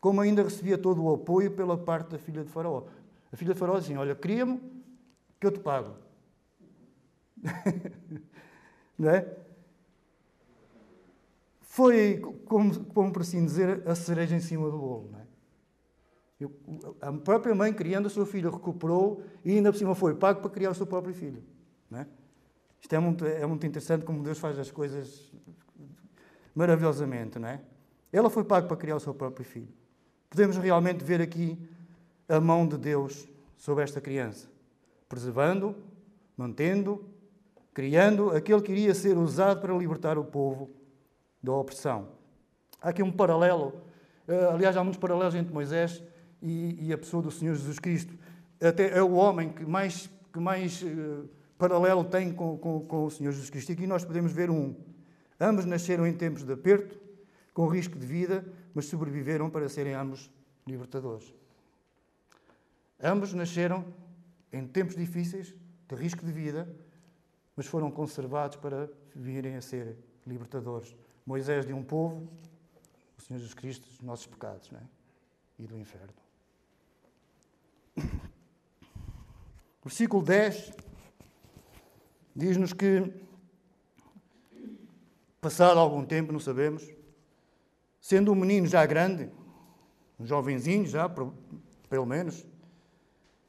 como 0.00 0.20
ainda 0.20 0.42
recebia 0.42 0.78
todo 0.78 1.02
o 1.02 1.14
apoio 1.14 1.50
pela 1.50 1.76
parte 1.76 2.10
da 2.10 2.18
filha 2.18 2.42
de 2.42 2.50
Faraó. 2.50 2.84
A 3.32 3.36
filha 3.36 3.52
de 3.52 3.58
Faraó 3.58 3.78
dizia: 3.78 4.00
Olha, 4.00 4.14
cria-me 4.14 4.60
que 5.38 5.46
eu 5.46 5.52
te 5.52 5.60
pago. 5.60 5.94
não 8.98 9.10
é? 9.10 9.36
Foi, 11.60 12.18
como, 12.46 12.84
como 12.86 13.12
por 13.12 13.22
assim 13.22 13.44
dizer, 13.44 13.86
a 13.86 13.94
cereja 13.94 14.34
em 14.34 14.40
cima 14.40 14.70
do 14.70 14.78
bolo. 14.78 15.10
Não 15.12 15.20
é? 15.20 15.26
Eu, 16.40 16.52
a 17.00 17.12
própria 17.12 17.54
mãe, 17.54 17.72
criando 17.72 18.06
o 18.06 18.10
seu 18.10 18.26
filho, 18.26 18.50
recuperou 18.50 19.22
e 19.44 19.52
ainda 19.52 19.70
por 19.70 19.78
cima 19.78 19.94
foi 19.94 20.14
pago 20.14 20.40
para 20.40 20.50
criar 20.50 20.70
o 20.70 20.74
seu 20.74 20.86
próprio 20.86 21.14
filho. 21.14 21.42
Não 21.90 22.00
é? 22.00 22.06
Isto 22.80 22.94
é 22.94 22.98
muito, 22.98 23.26
é 23.26 23.46
muito 23.46 23.66
interessante 23.66 24.04
como 24.04 24.22
Deus 24.22 24.38
faz 24.38 24.58
as 24.58 24.70
coisas 24.70 25.30
maravilhosamente, 26.54 27.38
não 27.38 27.48
é? 27.48 27.60
Ela 28.12 28.28
foi 28.28 28.44
paga 28.44 28.66
para 28.66 28.76
criar 28.76 28.96
o 28.96 29.00
seu 29.00 29.14
próprio 29.14 29.44
filho. 29.44 29.72
Podemos 30.28 30.56
realmente 30.56 31.04
ver 31.04 31.20
aqui 31.20 31.58
a 32.28 32.40
mão 32.40 32.66
de 32.66 32.76
Deus 32.76 33.28
sobre 33.56 33.84
esta 33.84 34.00
criança, 34.00 34.48
preservando, 35.08 35.76
mantendo, 36.36 37.04
criando 37.74 38.30
aquele 38.30 38.62
que 38.62 38.72
iria 38.72 38.94
ser 38.94 39.16
usado 39.16 39.60
para 39.60 39.74
libertar 39.74 40.18
o 40.18 40.24
povo 40.24 40.70
da 41.42 41.52
opressão. 41.52 42.08
Há 42.80 42.90
aqui 42.90 43.02
um 43.02 43.12
paralelo, 43.12 43.74
eh, 44.26 44.48
aliás, 44.52 44.76
há 44.76 44.82
muitos 44.82 45.00
paralelos 45.00 45.34
entre 45.34 45.52
Moisés 45.52 46.02
e, 46.42 46.92
a 46.92 46.98
pessoa 46.98 47.22
do 47.22 47.30
Senhor 47.30 47.54
Jesus 47.54 47.78
Cristo. 47.78 48.14
Até 48.60 48.96
é 48.96 49.02
o 49.02 49.12
homem 49.12 49.50
que 49.50 49.64
mais, 49.64 50.10
que 50.32 50.40
mais 50.40 50.82
eh, 50.82 51.28
paralelo 51.60 52.02
tem 52.02 52.32
com, 52.32 52.56
com, 52.56 52.80
com 52.86 53.04
o 53.04 53.10
Senhor 53.10 53.30
Jesus 53.32 53.50
Cristo. 53.50 53.68
E 53.68 53.72
aqui 53.74 53.86
nós 53.86 54.02
podemos 54.02 54.32
ver 54.32 54.50
um. 54.50 54.74
Ambos 55.38 55.66
nasceram 55.66 56.06
em 56.06 56.14
tempos 56.14 56.42
de 56.42 56.52
aperto, 56.52 56.98
com 57.52 57.68
risco 57.68 57.98
de 57.98 58.06
vida, 58.06 58.50
mas 58.74 58.86
sobreviveram 58.86 59.50
para 59.50 59.68
serem 59.68 59.92
ambos 59.92 60.30
libertadores. 60.66 61.34
Ambos 63.02 63.34
nasceram 63.34 63.84
em 64.50 64.66
tempos 64.66 64.96
difíceis, 64.96 65.54
de 65.86 65.94
risco 65.94 66.24
de 66.24 66.32
vida, 66.32 66.66
mas 67.54 67.66
foram 67.66 67.90
conservados 67.90 68.56
para 68.56 68.88
virem 69.14 69.56
a 69.56 69.60
ser 69.60 69.98
libertadores. 70.26 70.96
Moisés 71.26 71.66
de 71.66 71.74
um 71.74 71.82
povo, 71.82 72.26
o 73.18 73.22
Senhor 73.22 73.38
Jesus 73.38 73.54
Cristo 73.54 73.86
dos 73.86 74.00
nossos 74.00 74.26
pecados 74.26 74.72
é? 74.72 74.82
e 75.58 75.66
do 75.66 75.76
inferno. 75.76 76.14
Versículo 79.84 80.22
10 80.22 80.89
diz-nos 82.34 82.72
que, 82.72 83.12
passado 85.40 85.78
algum 85.78 86.04
tempo, 86.04 86.32
não 86.32 86.40
sabemos, 86.40 86.86
sendo 88.00 88.32
um 88.32 88.34
menino 88.34 88.66
já 88.66 88.84
grande, 88.86 89.30
um 90.18 90.26
jovenzinho 90.26 90.86
já, 90.86 91.08
pelo 91.08 92.06
menos, 92.06 92.46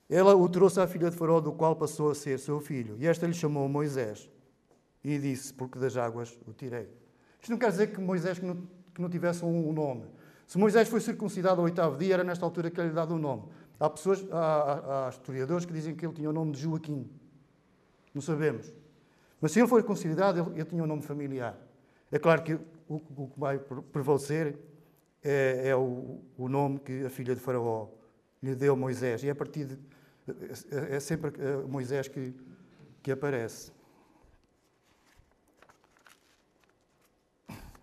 ela 0.09 0.35
o 0.35 0.49
trouxe 0.49 0.79
à 0.81 0.87
filha 0.87 1.09
de 1.09 1.15
Faraó, 1.15 1.39
do 1.39 1.53
qual 1.53 1.75
passou 1.75 2.11
a 2.11 2.15
ser 2.15 2.37
seu 2.37 2.59
filho. 2.59 2.97
E 2.99 3.07
esta 3.07 3.25
lhe 3.25 3.33
chamou 3.33 3.69
Moisés 3.69 4.29
e 5.03 5.17
disse: 5.17 5.53
Porque 5.53 5.79
das 5.79 5.95
águas 5.95 6.37
o 6.45 6.51
tirei. 6.51 6.89
Isto 7.39 7.51
não 7.51 7.57
quer 7.57 7.71
dizer 7.71 7.93
que 7.93 8.01
Moisés 8.01 8.37
que 8.37 8.45
não, 8.45 8.55
que 8.93 9.01
não 9.01 9.09
tivesse 9.09 9.45
um 9.45 9.71
nome. 9.71 10.05
Se 10.45 10.57
Moisés 10.57 10.89
foi 10.89 10.99
circuncidado 10.99 11.61
ao 11.61 11.65
oitavo 11.65 11.97
dia, 11.97 12.15
era 12.15 12.25
nesta 12.25 12.45
altura 12.45 12.69
que 12.69 12.77
ele 12.77 12.89
lhe 12.89 12.93
dado 12.93 13.11
o 13.11 13.15
um 13.15 13.19
nome. 13.19 13.43
Há 13.79 13.89
pessoas, 13.89 14.21
há, 14.31 15.07
há, 15.07 15.09
historiadores 15.09 15.65
que 15.65 15.71
dizem 15.71 15.95
que 15.95 16.05
ele 16.05 16.13
tinha 16.13 16.29
o 16.29 16.33
nome 16.33 16.51
de 16.51 16.59
Joaquim. 16.59 17.09
Não 18.13 18.21
sabemos. 18.21 18.73
Mas 19.39 19.51
se 19.51 19.59
ele 19.59 19.67
for 19.67 19.81
considerado, 19.83 20.39
ele, 20.39 20.59
ele 20.59 20.65
tinha 20.65 20.83
um 20.83 20.87
nome 20.87 21.01
familiar. 21.01 21.57
É 22.11 22.19
claro 22.19 22.43
que 22.43 22.53
o, 22.53 22.61
o 22.89 23.27
que 23.27 23.39
vai 23.39 23.57
prevalecer 23.57 24.57
é, 25.23 25.69
é 25.69 25.75
o, 25.75 26.19
o, 26.37 26.49
nome 26.49 26.79
que 26.79 27.05
a 27.05 27.09
filha 27.09 27.33
de 27.33 27.41
Faraó 27.41 27.87
lhe 28.41 28.53
deu 28.53 28.75
Moisés. 28.75 29.23
E 29.23 29.27
é 29.27 29.31
a 29.31 29.35
partir 29.35 29.65
de. 29.65 29.79
É, 30.71 30.95
é 30.95 30.99
sempre 30.99 31.31
Moisés 31.67 32.07
que, 32.07 32.35
que 33.01 33.11
aparece. 33.11 33.71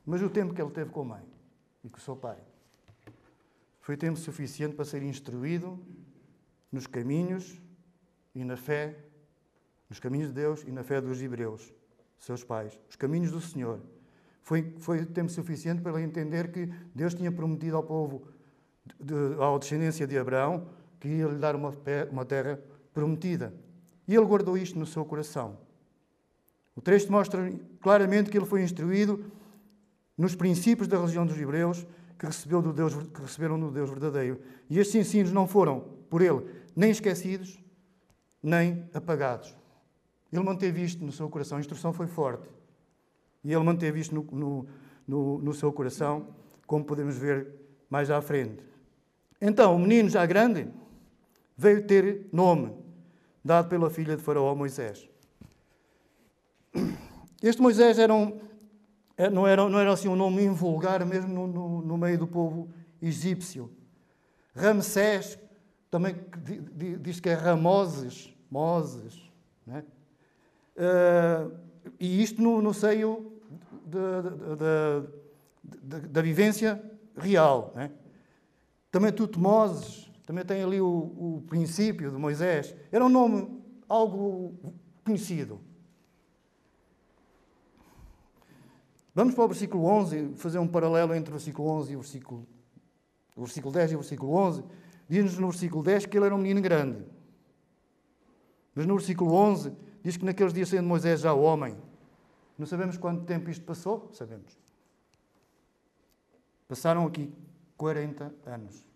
Mas 0.05 0.23
o 0.23 0.31
tempo 0.31 0.55
que 0.55 0.63
ele 0.63 0.71
teve 0.71 0.91
com 0.91 1.03
a 1.03 1.05
mãe 1.05 1.25
e 1.85 1.89
com 1.89 1.99
o 1.99 2.01
seu 2.01 2.17
pai 2.17 2.39
foi 3.81 3.97
tempo 3.97 4.19
suficiente 4.19 4.75
para 4.75 4.85
ser 4.85 5.03
instruído 5.03 5.79
nos 6.71 6.87
caminhos 6.87 7.61
e 8.35 8.45
na 8.45 8.57
fé 8.57 9.08
nos 9.89 9.99
caminhos 9.99 10.29
de 10.29 10.35
Deus 10.35 10.65
e 10.67 10.71
na 10.71 10.83
fé 10.83 11.01
dos 11.01 11.21
hebreus, 11.23 11.73
seus 12.19 12.45
pais, 12.45 12.79
os 12.89 12.97
caminhos 12.97 13.31
do 13.31 13.41
Senhor. 13.41 13.81
Foi, 14.43 14.75
foi 14.79 15.05
tempo 15.05 15.31
suficiente 15.31 15.83
para 15.83 16.01
entender 16.01 16.51
que 16.51 16.71
Deus 16.95 17.15
tinha 17.15 17.31
prometido 17.31 17.77
ao 17.77 17.83
povo, 17.83 18.29
de, 18.99 19.15
à 19.43 19.59
descendência 19.59 20.07
de 20.07 20.19
Abraão, 20.19 20.69
que 20.99 21.09
ia 21.09 21.27
lhe 21.27 21.39
dar 21.39 21.55
uma, 21.55 21.75
uma 22.11 22.25
terra 22.25 22.59
prometida. 22.93 23.55
E 24.07 24.15
ele 24.15 24.25
guardou 24.25 24.57
isto 24.57 24.79
no 24.79 24.87
seu 24.87 25.05
coração. 25.05 25.59
O 26.75 26.81
texto 26.81 27.11
mostra 27.11 27.53
claramente 27.81 28.31
que 28.31 28.39
ele 28.39 28.47
foi 28.47 28.63
instruído 28.63 29.25
nos 30.17 30.35
princípios 30.35 30.89
da 30.89 30.97
religião 30.97 31.27
dos 31.27 31.39
hebreus 31.39 31.87
que, 32.19 32.27
recebeu 32.27 32.61
do 32.61 32.73
Deus, 32.73 32.95
que 32.95 33.21
receberam 33.21 33.59
do 33.59 33.71
Deus 33.71 33.91
verdadeiro. 33.91 34.41
E 34.69 34.79
estes 34.79 34.95
ensinos 34.95 35.33
não 35.33 35.47
foram, 35.47 35.81
por 36.11 36.21
ele, 36.21 36.45
nem 36.75 36.91
esquecidos, 36.91 37.63
nem 38.43 38.89
apagados. 38.93 39.57
Ele 40.33 40.43
manteve 40.43 40.83
isto 40.83 41.05
no 41.05 41.13
seu 41.13 41.29
coração. 41.29 41.59
A 41.59 41.61
instrução 41.61 41.93
foi 41.93 42.07
forte. 42.07 42.49
E 43.45 43.53
ele 43.53 43.63
manteve 43.63 44.01
isto 44.01 44.15
no, 44.15 44.23
no, 44.31 44.67
no, 45.07 45.39
no 45.39 45.55
seu 45.55 45.73
coração, 45.73 46.29
como 46.67 46.85
podemos 46.85 47.17
ver 47.17 47.49
mais 47.89 48.11
à 48.11 48.21
frente. 48.21 48.63
Então, 49.41 49.75
o 49.75 49.79
menino 49.79 50.09
já 50.09 50.27
grande 50.27 50.69
veio 51.57 51.87
ter 51.87 52.29
nome, 52.33 52.73
dado 53.45 53.69
pela 53.69 53.89
filha 53.89 54.17
de 54.17 54.23
Faraó, 54.23 54.55
Moisés. 54.55 55.09
Este 57.43 57.63
Moisés 57.63 57.99
era 57.99 58.13
um, 58.13 58.39
é, 59.17 59.31
não, 59.31 59.47
era, 59.47 59.69
não 59.69 59.79
era 59.79 59.93
assim 59.93 60.09
um 60.09 60.17
nome 60.17 60.45
invulgar, 60.45 61.05
mesmo 61.05 61.33
no, 61.33 61.47
no, 61.47 61.83
no 61.83 61.99
meio 61.99 62.19
do 62.19 62.27
povo 62.27 62.69
egípcio. 63.03 63.69
Ramsés, 64.55 65.39
também 65.91 66.17
diz 67.01 67.19
que 67.19 67.29
é 67.29 67.35
Ramoses, 67.35 68.33
Moses. 68.51 69.21
Né? 69.67 69.85
Uh, 70.79 71.53
e 71.99 72.23
isto 72.23 72.41
no, 72.41 72.63
no 72.63 72.73
seio 72.73 73.33
da, 73.85 75.03
da 76.09 76.23
vivência 76.23 76.81
real. 77.17 77.73
Né? 77.75 77.91
Também 78.91 79.13
Tutmoses, 79.13 80.09
também 80.25 80.45
tem 80.45 80.63
ali 80.63 80.81
o, 80.81 80.87
o 80.87 81.45
princípio 81.49 82.11
de 82.11 82.17
Moisés. 82.17 82.77
Era 82.93 83.05
um 83.05 83.09
nome 83.09 83.61
algo 83.89 84.55
conhecido. 85.05 85.61
Vamos 89.15 89.35
para 89.35 89.45
o 89.45 89.49
versículo 89.49 89.85
11, 89.85 90.35
fazer 90.37 90.59
um 90.59 90.69
paralelo 90.69 91.13
entre 91.13 91.31
o 91.31 91.37
versículo 91.37 91.69
11 91.71 91.93
e 91.93 91.97
o 91.97 92.01
versículo, 92.01 92.47
o 93.35 93.41
versículo 93.41 93.75
10 93.75 93.93
e 93.93 93.95
o 93.97 93.99
versículo 93.99 94.33
11. 94.33 94.65
Diz-nos 95.09 95.39
no 95.39 95.49
versículo 95.49 95.83
10 95.83 96.07
que 96.07 96.17
ele 96.17 96.27
era 96.27 96.35
um 96.35 96.39
menino 96.39 96.61
grande. 96.61 97.05
Mas 98.75 98.87
no 98.87 98.95
versículo 98.95 99.35
11 99.35 99.73
diz 100.03 100.17
que 100.17 100.25
naqueles 100.25 100.53
dias 100.53 100.69
sendo 100.69 100.87
Moisés 100.87 101.21
já 101.21 101.33
homem. 101.33 101.77
Não 102.59 102.67
sabemos 102.67 102.97
quanto 102.97 103.25
tempo 103.25 103.51
isto 103.51 103.65
passou? 103.65 104.11
Sabemos. 104.13 104.59
Passaram 106.67 107.07
aqui 107.07 107.33
40 107.77 108.35
anos. 108.47 108.87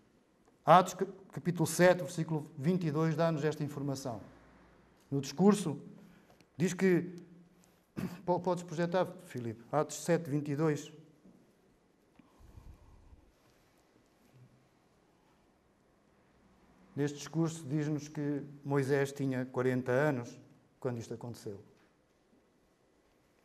Atos 0.65 0.95
capítulo 1.31 1.65
7, 1.65 2.03
versículo 2.03 2.49
22 2.57 3.15
dá-nos 3.15 3.43
esta 3.43 3.63
informação. 3.63 4.21
No 5.09 5.19
discurso 5.21 5.79
diz 6.57 6.73
que 6.73 7.23
Podes 8.25 8.63
projetar, 8.63 9.07
Filipe. 9.25 9.63
Atos 9.71 10.03
7, 10.03 10.29
22. 10.29 10.91
Neste 16.95 17.17
discurso 17.17 17.65
diz-nos 17.65 18.07
que 18.07 18.43
Moisés 18.63 19.11
tinha 19.11 19.45
40 19.45 19.91
anos 19.91 20.39
quando 20.83 20.97
isto 20.97 21.13
aconteceu. 21.13 21.57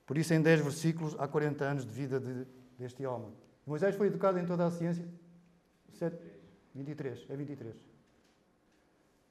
Por 0.05 0.18
isso, 0.18 0.35
em 0.35 0.42
10 0.42 0.61
versículos, 0.62 1.14
há 1.20 1.29
40 1.29 1.64
anos 1.64 1.87
de 1.87 1.92
vida 1.92 2.18
de, 2.18 2.44
deste 2.77 3.07
homem. 3.07 3.33
Moisés 3.64 3.94
foi 3.94 4.09
educado 4.09 4.40
em 4.40 4.44
toda 4.44 4.66
a 4.66 4.70
ciência? 4.72 5.07
7, 5.92 6.18
23, 6.74 7.27
é 7.31 7.37
23. 7.37 7.77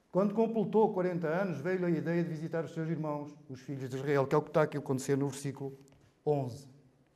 Quando 0.10 0.34
completou 0.34 0.94
40 0.94 1.28
anos, 1.28 1.60
veio-lhe 1.60 1.86
a 1.86 1.90
ideia 1.90 2.24
de 2.24 2.30
visitar 2.30 2.64
os 2.64 2.74
seus 2.74 2.88
irmãos, 2.88 3.36
os 3.50 3.60
filhos 3.60 3.90
de 3.90 3.98
Israel, 3.98 4.26
que 4.26 4.34
é 4.34 4.38
o 4.38 4.42
que 4.42 4.52
está 4.52 4.62
aqui 4.62 4.78
a 4.78 4.80
acontecer 4.80 5.18
no 5.18 5.28
versículo 5.28 5.78
11. 6.26 6.66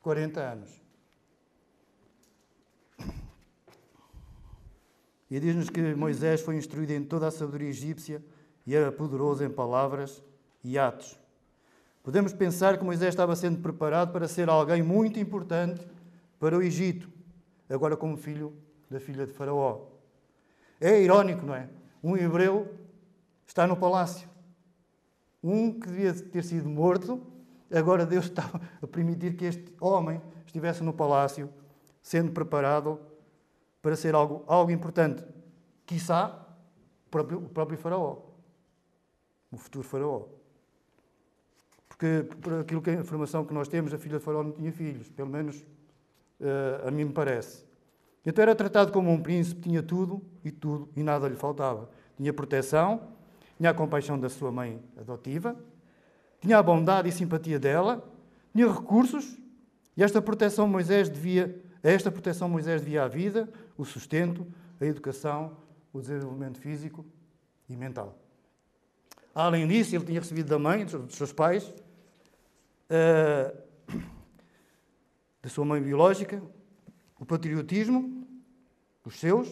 40 0.02 0.40
anos. 0.40 0.82
E 5.30 5.40
diz-nos 5.40 5.70
que 5.70 5.94
Moisés 5.94 6.42
foi 6.42 6.56
instruído 6.56 6.92
em 6.92 7.02
toda 7.02 7.28
a 7.28 7.30
sabedoria 7.30 7.70
egípcia 7.70 8.22
e 8.66 8.74
era 8.74 8.92
poderoso 8.92 9.42
em 9.42 9.48
palavras 9.48 10.22
e 10.62 10.78
atos. 10.78 11.18
Podemos 12.02 12.32
pensar 12.32 12.78
que 12.78 12.84
Moisés 12.84 13.10
estava 13.10 13.36
sendo 13.36 13.60
preparado 13.60 14.12
para 14.12 14.26
ser 14.26 14.48
alguém 14.48 14.82
muito 14.82 15.20
importante 15.20 15.86
para 16.38 16.58
o 16.58 16.62
Egito, 16.62 17.08
agora 17.68 17.96
como 17.96 18.16
filho 18.16 18.52
da 18.90 18.98
filha 18.98 19.26
de 19.26 19.32
Faraó. 19.32 19.86
É 20.80 21.00
irónico, 21.00 21.46
não 21.46 21.54
é? 21.54 21.68
Um 22.02 22.16
hebreu 22.16 22.74
está 23.46 23.66
no 23.66 23.76
palácio. 23.76 24.28
Um 25.42 25.78
que 25.78 25.86
devia 25.86 26.12
ter 26.12 26.42
sido 26.42 26.68
morto, 26.68 27.20
agora 27.72 28.04
Deus 28.04 28.24
está 28.26 28.50
a 28.82 28.86
permitir 28.86 29.36
que 29.36 29.44
este 29.44 29.72
homem 29.80 30.20
estivesse 30.44 30.82
no 30.82 30.92
palácio, 30.92 31.48
sendo 32.02 32.32
preparado 32.32 33.00
para 33.80 33.94
ser 33.94 34.14
algo, 34.14 34.44
algo 34.46 34.72
importante. 34.72 35.24
Quiçá 35.86 36.46
o 37.06 37.10
próprio, 37.10 37.38
o 37.38 37.48
próprio 37.48 37.78
Faraó, 37.78 38.18
o 39.50 39.56
futuro 39.56 39.86
Faraó. 39.86 40.41
Por 42.40 42.60
aquilo 42.60 42.82
que 42.82 42.90
a 42.90 42.94
informação 42.94 43.44
que 43.44 43.54
nós 43.54 43.68
temos, 43.68 43.92
a 43.94 43.98
filha 43.98 44.18
de 44.18 44.24
Faraó 44.24 44.42
não 44.42 44.52
tinha 44.52 44.72
filhos, 44.72 45.08
pelo 45.10 45.28
menos 45.28 45.56
uh, 46.40 46.88
a 46.88 46.90
mim 46.90 47.04
me 47.04 47.12
parece. 47.12 47.64
Então 48.24 48.42
era 48.42 48.54
tratado 48.54 48.92
como 48.92 49.10
um 49.10 49.20
príncipe, 49.20 49.62
tinha 49.62 49.82
tudo 49.82 50.22
e 50.44 50.50
tudo, 50.50 50.88
e 50.96 51.02
nada 51.02 51.28
lhe 51.28 51.36
faltava. 51.36 51.90
Tinha 52.16 52.32
proteção, 52.32 53.08
tinha 53.56 53.70
a 53.70 53.74
compaixão 53.74 54.18
da 54.18 54.28
sua 54.28 54.52
mãe 54.52 54.80
adotiva, 54.96 55.56
tinha 56.40 56.58
a 56.58 56.62
bondade 56.62 57.08
e 57.08 57.12
simpatia 57.12 57.58
dela, 57.58 58.04
tinha 58.52 58.70
recursos, 58.70 59.38
e 59.96 60.02
esta 60.02 60.22
proteção 60.22 60.66
Moisés 60.66 61.08
devia, 61.08 61.62
a 61.82 61.88
esta 61.88 62.10
proteção 62.10 62.48
Moisés 62.48 62.80
devia 62.80 63.04
a 63.04 63.08
vida, 63.08 63.48
o 63.76 63.84
sustento, 63.84 64.46
a 64.80 64.84
educação, 64.84 65.56
o 65.92 66.00
desenvolvimento 66.00 66.58
físico 66.58 67.04
e 67.68 67.76
mental. 67.76 68.18
Além 69.34 69.66
disso, 69.66 69.94
ele 69.96 70.04
tinha 70.04 70.20
recebido 70.20 70.48
da 70.48 70.58
mãe, 70.58 70.84
dos 70.84 71.14
seus 71.14 71.32
pais, 71.32 71.72
uh, 72.92 74.02
da 75.42 75.48
sua 75.48 75.64
mãe 75.64 75.82
biológica, 75.82 76.42
o 77.18 77.24
patriotismo, 77.24 78.26
os 79.04 79.18
seus, 79.18 79.48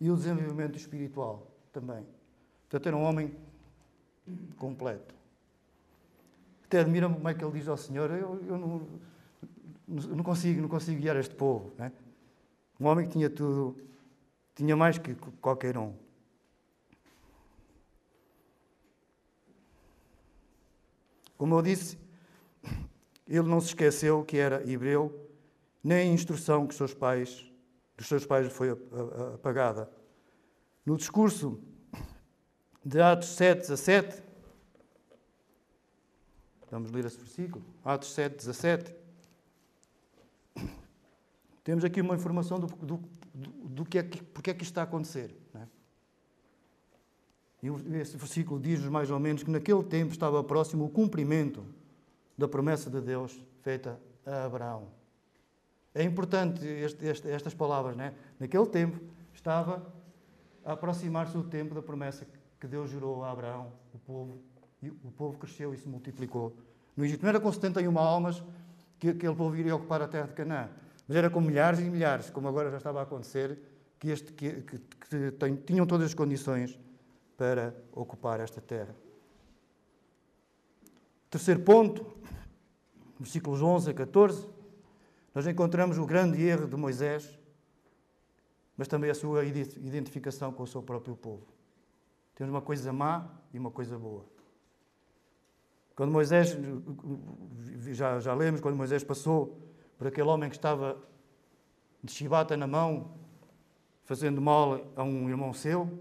e 0.00 0.10
o 0.10 0.16
desenvolvimento 0.16 0.76
espiritual 0.76 1.50
também. 1.72 2.06
Portanto, 2.62 2.86
era 2.86 2.96
um 2.96 3.02
homem 3.02 3.34
completo. 4.56 5.14
Até 6.64 6.80
admira-me 6.80 7.14
como 7.14 7.28
é 7.28 7.34
que 7.34 7.44
ele 7.44 7.58
diz 7.58 7.68
ao 7.68 7.76
Senhor: 7.76 8.10
Eu, 8.10 8.42
eu 8.46 8.58
não, 8.58 8.86
não, 9.86 10.24
consigo, 10.24 10.60
não 10.60 10.68
consigo 10.68 11.00
guiar 11.00 11.16
este 11.16 11.34
povo. 11.34 11.72
Né? 11.78 11.92
Um 12.78 12.86
homem 12.86 13.06
que 13.06 13.12
tinha 13.12 13.30
tudo, 13.30 13.76
tinha 14.54 14.76
mais 14.76 14.98
que 14.98 15.14
qualquer 15.40 15.78
um. 15.78 15.94
Como 21.38 21.54
eu 21.54 21.62
disse, 21.62 21.98
ele 23.28 23.48
não 23.48 23.60
se 23.60 23.68
esqueceu 23.68 24.24
que 24.24 24.36
era 24.36 24.68
hebreu, 24.70 25.28
nem 25.82 26.10
a 26.10 26.12
instrução 26.14 26.66
que 26.66 26.74
seus 26.74 26.94
pais, 26.94 27.50
dos 27.96 28.06
seus 28.06 28.24
pais 28.24 28.52
foi 28.52 28.70
apagada. 29.34 29.90
No 30.84 30.96
discurso 30.96 31.60
de 32.84 33.00
Atos 33.00 33.30
7, 33.30 33.62
17. 33.62 34.22
Vamos 36.70 36.92
ler 36.92 37.04
esse 37.04 37.18
versículo. 37.18 37.64
Atos 37.84 38.12
7, 38.12 38.36
17. 38.36 38.94
Temos 41.64 41.84
aqui 41.84 42.00
uma 42.00 42.14
informação 42.14 42.60
do, 42.60 42.68
do, 42.68 43.02
do, 43.34 43.50
do 43.50 43.84
que 43.84 43.98
é 43.98 44.04
que, 44.04 44.22
porque 44.22 44.50
é 44.50 44.54
que 44.54 44.62
isto 44.62 44.70
está 44.70 44.82
a 44.82 44.84
acontecer. 44.84 45.36
É? 45.54 45.66
E 47.64 47.96
esse 47.96 48.16
versículo 48.16 48.60
diz-nos 48.60 48.88
mais 48.88 49.10
ou 49.10 49.18
menos 49.18 49.42
que 49.42 49.50
naquele 49.50 49.82
tempo 49.82 50.12
estava 50.12 50.44
próximo 50.44 50.84
o 50.84 50.88
cumprimento 50.88 51.66
da 52.36 52.46
promessa 52.46 52.90
de 52.90 53.00
Deus 53.00 53.38
feita 53.62 53.98
a 54.24 54.44
Abraão. 54.44 54.88
É 55.94 56.02
importante 56.02 56.64
este, 56.66 57.06
este, 57.06 57.30
estas 57.30 57.54
palavras, 57.54 57.98
é? 57.98 58.12
Naquele 58.38 58.66
tempo 58.66 59.00
estava 59.32 59.86
a 60.64 60.72
aproximar-se 60.72 61.36
o 61.38 61.44
tempo 61.44 61.74
da 61.74 61.80
promessa 61.80 62.26
que 62.60 62.66
Deus 62.66 62.90
jurou 62.90 63.24
a 63.24 63.30
Abraão, 63.30 63.72
o 63.94 63.98
povo, 63.98 64.38
e 64.82 64.90
o 64.90 65.12
povo 65.16 65.38
cresceu 65.38 65.72
e 65.72 65.78
se 65.78 65.88
multiplicou. 65.88 66.54
No 66.96 67.04
Egito 67.04 67.22
não 67.22 67.28
era 67.28 67.40
com 67.40 67.50
71 67.50 67.98
almas 67.98 68.42
que 68.98 69.10
aquele 69.10 69.34
povo 69.34 69.56
iria 69.56 69.74
ocupar 69.74 70.02
a 70.02 70.08
terra 70.08 70.26
de 70.26 70.34
Canaã, 70.34 70.68
mas 71.06 71.16
era 71.16 71.30
com 71.30 71.40
milhares 71.40 71.80
e 71.80 71.84
milhares, 71.84 72.30
como 72.30 72.48
agora 72.48 72.70
já 72.70 72.78
estava 72.78 73.00
a 73.00 73.02
acontecer, 73.02 73.58
que, 73.98 74.10
este, 74.10 74.32
que, 74.32 74.62
que, 74.62 74.78
que 74.78 75.56
tinham 75.64 75.86
todas 75.86 76.06
as 76.06 76.14
condições 76.14 76.78
para 77.36 77.74
ocupar 77.92 78.40
esta 78.40 78.60
terra. 78.60 78.94
Terceiro 81.30 81.60
ponto, 81.60 82.06
versículos 83.18 83.60
11 83.60 83.90
a 83.90 83.94
14, 83.94 84.48
nós 85.34 85.46
encontramos 85.46 85.98
o 85.98 86.06
grande 86.06 86.42
erro 86.42 86.66
de 86.66 86.76
Moisés, 86.76 87.38
mas 88.76 88.88
também 88.88 89.10
a 89.10 89.14
sua 89.14 89.44
identificação 89.44 90.52
com 90.52 90.62
o 90.62 90.66
seu 90.66 90.82
próprio 90.82 91.16
povo. 91.16 91.46
Temos 92.34 92.52
uma 92.52 92.62
coisa 92.62 92.92
má 92.92 93.28
e 93.52 93.58
uma 93.58 93.70
coisa 93.70 93.98
boa. 93.98 94.24
Quando 95.94 96.12
Moisés, 96.12 96.56
já, 97.92 98.20
já 98.20 98.34
lemos, 98.34 98.60
quando 98.60 98.76
Moisés 98.76 99.02
passou 99.02 99.58
por 99.96 100.06
aquele 100.06 100.28
homem 100.28 100.50
que 100.50 100.56
estava 100.56 101.02
de 102.04 102.12
chibata 102.12 102.56
na 102.56 102.66
mão, 102.66 103.14
fazendo 104.04 104.40
mal 104.40 104.92
a 104.94 105.02
um 105.02 105.28
irmão 105.28 105.52
seu, 105.52 105.98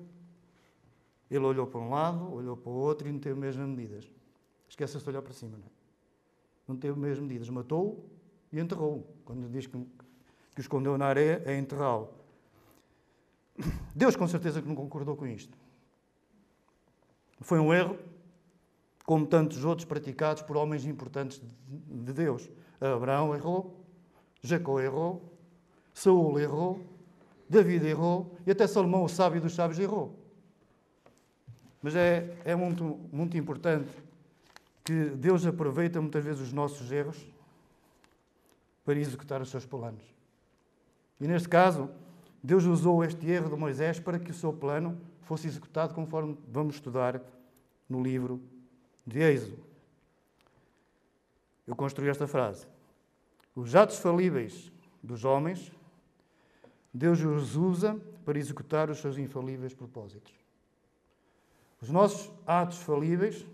ele 1.32 1.44
olhou 1.44 1.66
para 1.66 1.80
um 1.80 1.90
lado, 1.90 2.34
olhou 2.34 2.56
para 2.56 2.70
o 2.70 2.76
outro 2.76 3.08
e 3.08 3.12
não 3.12 3.20
teve 3.20 3.40
mesmo 3.40 3.66
medidas. 3.66 4.15
Esquece-se 4.76 5.02
de 5.02 5.10
olhar 5.10 5.22
para 5.22 5.32
cima, 5.32 5.58
não 5.58 5.66
é? 5.66 5.70
Não 6.68 6.76
teve 6.76 7.00
mesmo 7.00 7.26
medidas. 7.26 7.50
Matou 7.50 8.06
e 8.52 8.60
enterrou. 8.60 9.08
Quando 9.24 9.50
diz 9.50 9.68
que, 9.68 9.72
que 10.54 10.60
o 10.60 10.62
escondeu 10.62 10.98
na 10.98 11.06
areia, 11.06 11.42
é 11.46 11.58
enterrá-lo. 11.58 12.10
Deus, 13.96 14.18
com 14.18 14.28
certeza, 14.28 14.62
que 14.62 14.68
não 14.68 14.76
concordou 14.76 15.16
com 15.16 15.26
isto. 15.26 15.58
Foi 17.40 17.58
um 17.58 17.74
erro, 17.74 17.98
como 19.06 19.26
tantos 19.26 19.64
outros 19.64 19.86
praticados 19.86 20.42
por 20.42 20.58
homens 20.58 20.86
importantes 20.86 21.42
de 21.70 22.12
Deus. 22.12 22.50
Abraão 22.82 23.34
errou, 23.34 23.82
Jacó 24.42 24.82
errou, 24.82 25.38
Saúl 25.94 26.38
errou, 26.38 26.82
David 27.48 27.88
errou 27.88 28.36
e 28.46 28.52
até 28.52 28.68
Salomão, 28.68 29.06
o 29.06 29.10
sábio 29.10 29.40
dos 29.40 29.56
sábios, 29.56 29.80
errou. 29.80 30.20
Mas 31.82 31.96
é, 31.96 32.36
é 32.44 32.56
muito, 32.56 33.00
muito 33.10 33.38
importante 33.38 34.05
que 34.86 35.10
Deus 35.10 35.46
aproveita 35.48 36.00
muitas 36.00 36.24
vezes 36.24 36.42
os 36.42 36.54
nossos 36.54 36.92
erros 36.92 37.18
para 38.86 39.00
executar 39.00 39.42
os 39.42 39.50
seus 39.50 39.66
planos. 39.66 40.04
E 41.20 41.28
neste 41.28 41.50
caso, 41.50 41.90
Deus 42.44 42.66
usou 42.66 43.04
este 43.04 43.26
erro 43.28 43.50
de 43.50 43.56
Moisés 43.56 44.00
para 44.00 44.20
que 44.20 44.30
o 44.30 44.34
seu 44.34 44.54
plano 44.54 45.02
fosse 45.24 45.48
executado 45.48 45.96
conforme 45.96 46.38
vamos 46.48 46.76
estudar 46.76 47.20
no 47.90 48.04
livro 48.04 48.40
de 49.06 49.20
Êxodo. 49.20 49.58
Eu 51.66 51.76
construí 51.76 52.08
esta 52.08 52.28
frase. 52.28 52.68
Os 53.56 53.74
atos 53.74 53.98
falíveis 53.98 54.72
dos 55.02 55.26
homens, 55.26 55.72
Deus 56.94 57.20
os 57.22 57.56
usa 57.56 58.00
para 58.24 58.38
executar 58.38 58.92
os 58.92 59.00
seus 59.00 59.18
infalíveis 59.18 59.74
propósitos. 59.74 60.34
Os 61.82 61.90
nossos 61.90 62.32
atos 62.46 62.78
falíveis, 62.78 63.46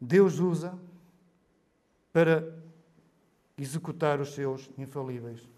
Deus 0.00 0.38
usa 0.38 0.78
para 2.12 2.44
executar 3.56 4.20
os 4.20 4.34
seus 4.34 4.70
infalíveis 4.78 5.48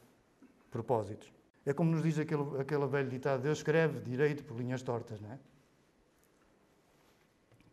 propósitos. 0.71 1.31
É 1.67 1.73
como 1.73 1.91
nos 1.91 2.03
diz 2.03 2.19
aquele, 2.19 2.43
aquele 2.59 2.87
velho 2.87 3.09
ditado: 3.09 3.43
Deus 3.43 3.59
escreve 3.59 4.01
direito 4.01 4.45
por 4.45 4.57
linhas 4.57 4.83
tortas, 4.83 5.21
não 5.21 5.33
é? 5.33 5.39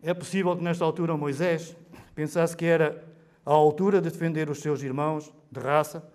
É 0.01 0.13
possível 0.13 0.55
que 0.55 0.63
nesta 0.63 0.85
altura 0.85 1.17
Moisés 1.17 1.75
pensasse 2.13 2.55
que 2.55 2.65
era 2.65 3.03
à 3.45 3.51
altura 3.51 4.01
de 4.01 4.09
defender 4.09 4.49
os 4.49 4.59
seus 4.59 4.83
irmãos 4.83 5.33
de 5.51 5.59
raça, 5.59 6.07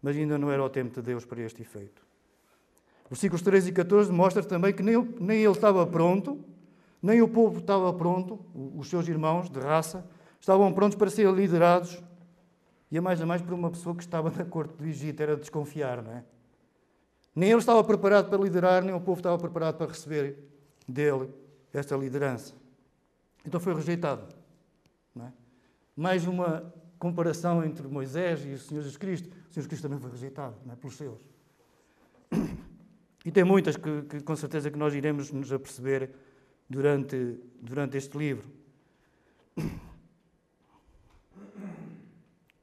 mas 0.00 0.16
ainda 0.16 0.38
não 0.38 0.50
era 0.50 0.62
o 0.62 0.70
tempo 0.70 0.94
de 0.94 1.02
Deus 1.02 1.24
para 1.24 1.42
este 1.42 1.62
efeito. 1.62 2.02
Versículos 3.10 3.42
13 3.42 3.70
e 3.70 3.72
14 3.72 4.12
mostra 4.12 4.42
também 4.42 4.72
que 4.72 4.82
nem, 4.82 4.96
nem 5.20 5.42
ele 5.42 5.52
estava 5.52 5.86
pronto, 5.86 6.42
nem 7.06 7.22
o 7.22 7.28
povo 7.28 7.60
estava 7.60 7.92
pronto, 7.92 8.40
os 8.76 8.90
seus 8.90 9.06
irmãos 9.06 9.48
de 9.48 9.60
raça, 9.60 10.04
estavam 10.40 10.72
prontos 10.72 10.98
para 10.98 11.08
serem 11.08 11.32
liderados, 11.32 12.02
e 12.90 12.98
a 12.98 13.02
mais 13.02 13.22
a 13.22 13.26
mais 13.26 13.40
por 13.40 13.54
uma 13.54 13.70
pessoa 13.70 13.94
que 13.94 14.02
estava 14.02 14.28
na 14.28 14.44
corte 14.44 14.74
do 14.74 14.84
Egito, 14.84 15.22
era 15.22 15.36
desconfiar, 15.36 16.02
não 16.02 16.10
é? 16.10 16.24
Nem 17.32 17.50
ele 17.50 17.60
estava 17.60 17.84
preparado 17.84 18.28
para 18.28 18.42
liderar, 18.42 18.82
nem 18.82 18.92
o 18.92 19.00
povo 19.00 19.20
estava 19.20 19.38
preparado 19.38 19.76
para 19.76 19.86
receber 19.86 20.36
dele 20.88 21.32
esta 21.72 21.96
liderança. 21.96 22.54
Então 23.44 23.60
foi 23.60 23.72
rejeitado. 23.72 24.26
É? 25.20 25.30
Mais 25.94 26.26
uma 26.26 26.72
comparação 26.98 27.64
entre 27.64 27.86
Moisés 27.86 28.44
e 28.44 28.54
o 28.54 28.58
Senhor 28.58 28.80
Jesus 28.80 28.96
Cristo. 28.96 29.28
O 29.28 29.30
Senhor 29.30 29.50
Jesus 29.50 29.66
Cristo 29.68 29.82
também 29.84 30.00
foi 30.00 30.10
rejeitado 30.10 30.56
é? 30.68 30.74
pelos 30.74 30.96
seus. 30.96 31.20
E 33.24 33.30
tem 33.32 33.42
muitas 33.42 33.76
que, 33.76 34.02
que, 34.02 34.20
com 34.20 34.36
certeza 34.36 34.70
que 34.70 34.78
nós 34.78 34.94
iremos 34.94 35.32
nos 35.32 35.50
aperceber 35.52 36.12
durante, 36.68 37.40
durante 37.60 37.96
este 37.96 38.16
livro. 38.18 38.48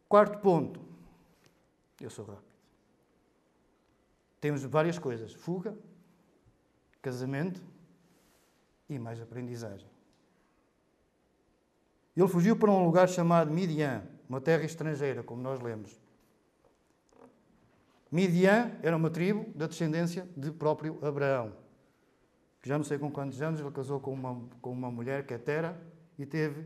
Quarto 0.08 0.40
ponto. 0.40 0.80
Eu 2.00 2.10
sou 2.10 2.26
rápido. 2.26 2.54
Temos 4.40 4.64
várias 4.64 5.00
coisas: 5.00 5.34
fuga, 5.34 5.76
casamento 7.02 7.62
e 8.90 9.00
mais 9.00 9.22
aprendizagem. 9.22 9.88
Ele 12.16 12.28
fugiu 12.28 12.56
para 12.56 12.70
um 12.70 12.86
lugar 12.86 13.10
chamado 13.10 13.50
Midian, 13.50 14.04
uma 14.30 14.40
terra 14.40 14.64
estrangeira, 14.64 15.24
como 15.24 15.42
nós 15.42 15.60
lemos. 15.60 16.00
Midian 18.12 18.78
era 18.84 18.96
uma 18.96 19.10
tribo 19.10 19.52
da 19.58 19.66
descendência 19.66 20.30
de 20.38 20.52
próprio 20.52 21.04
Abraão, 21.04 21.52
que 22.64 22.70
já 22.70 22.78
não 22.78 22.86
sei 22.86 22.98
com 22.98 23.12
quantos 23.12 23.42
anos 23.42 23.60
ele 23.60 23.70
casou 23.72 24.00
com 24.00 24.14
uma, 24.14 24.42
com 24.62 24.72
uma 24.72 24.90
mulher 24.90 25.26
que 25.26 25.34
é 25.34 25.38
Tera 25.38 25.78
e 26.18 26.26
teve, 26.26 26.66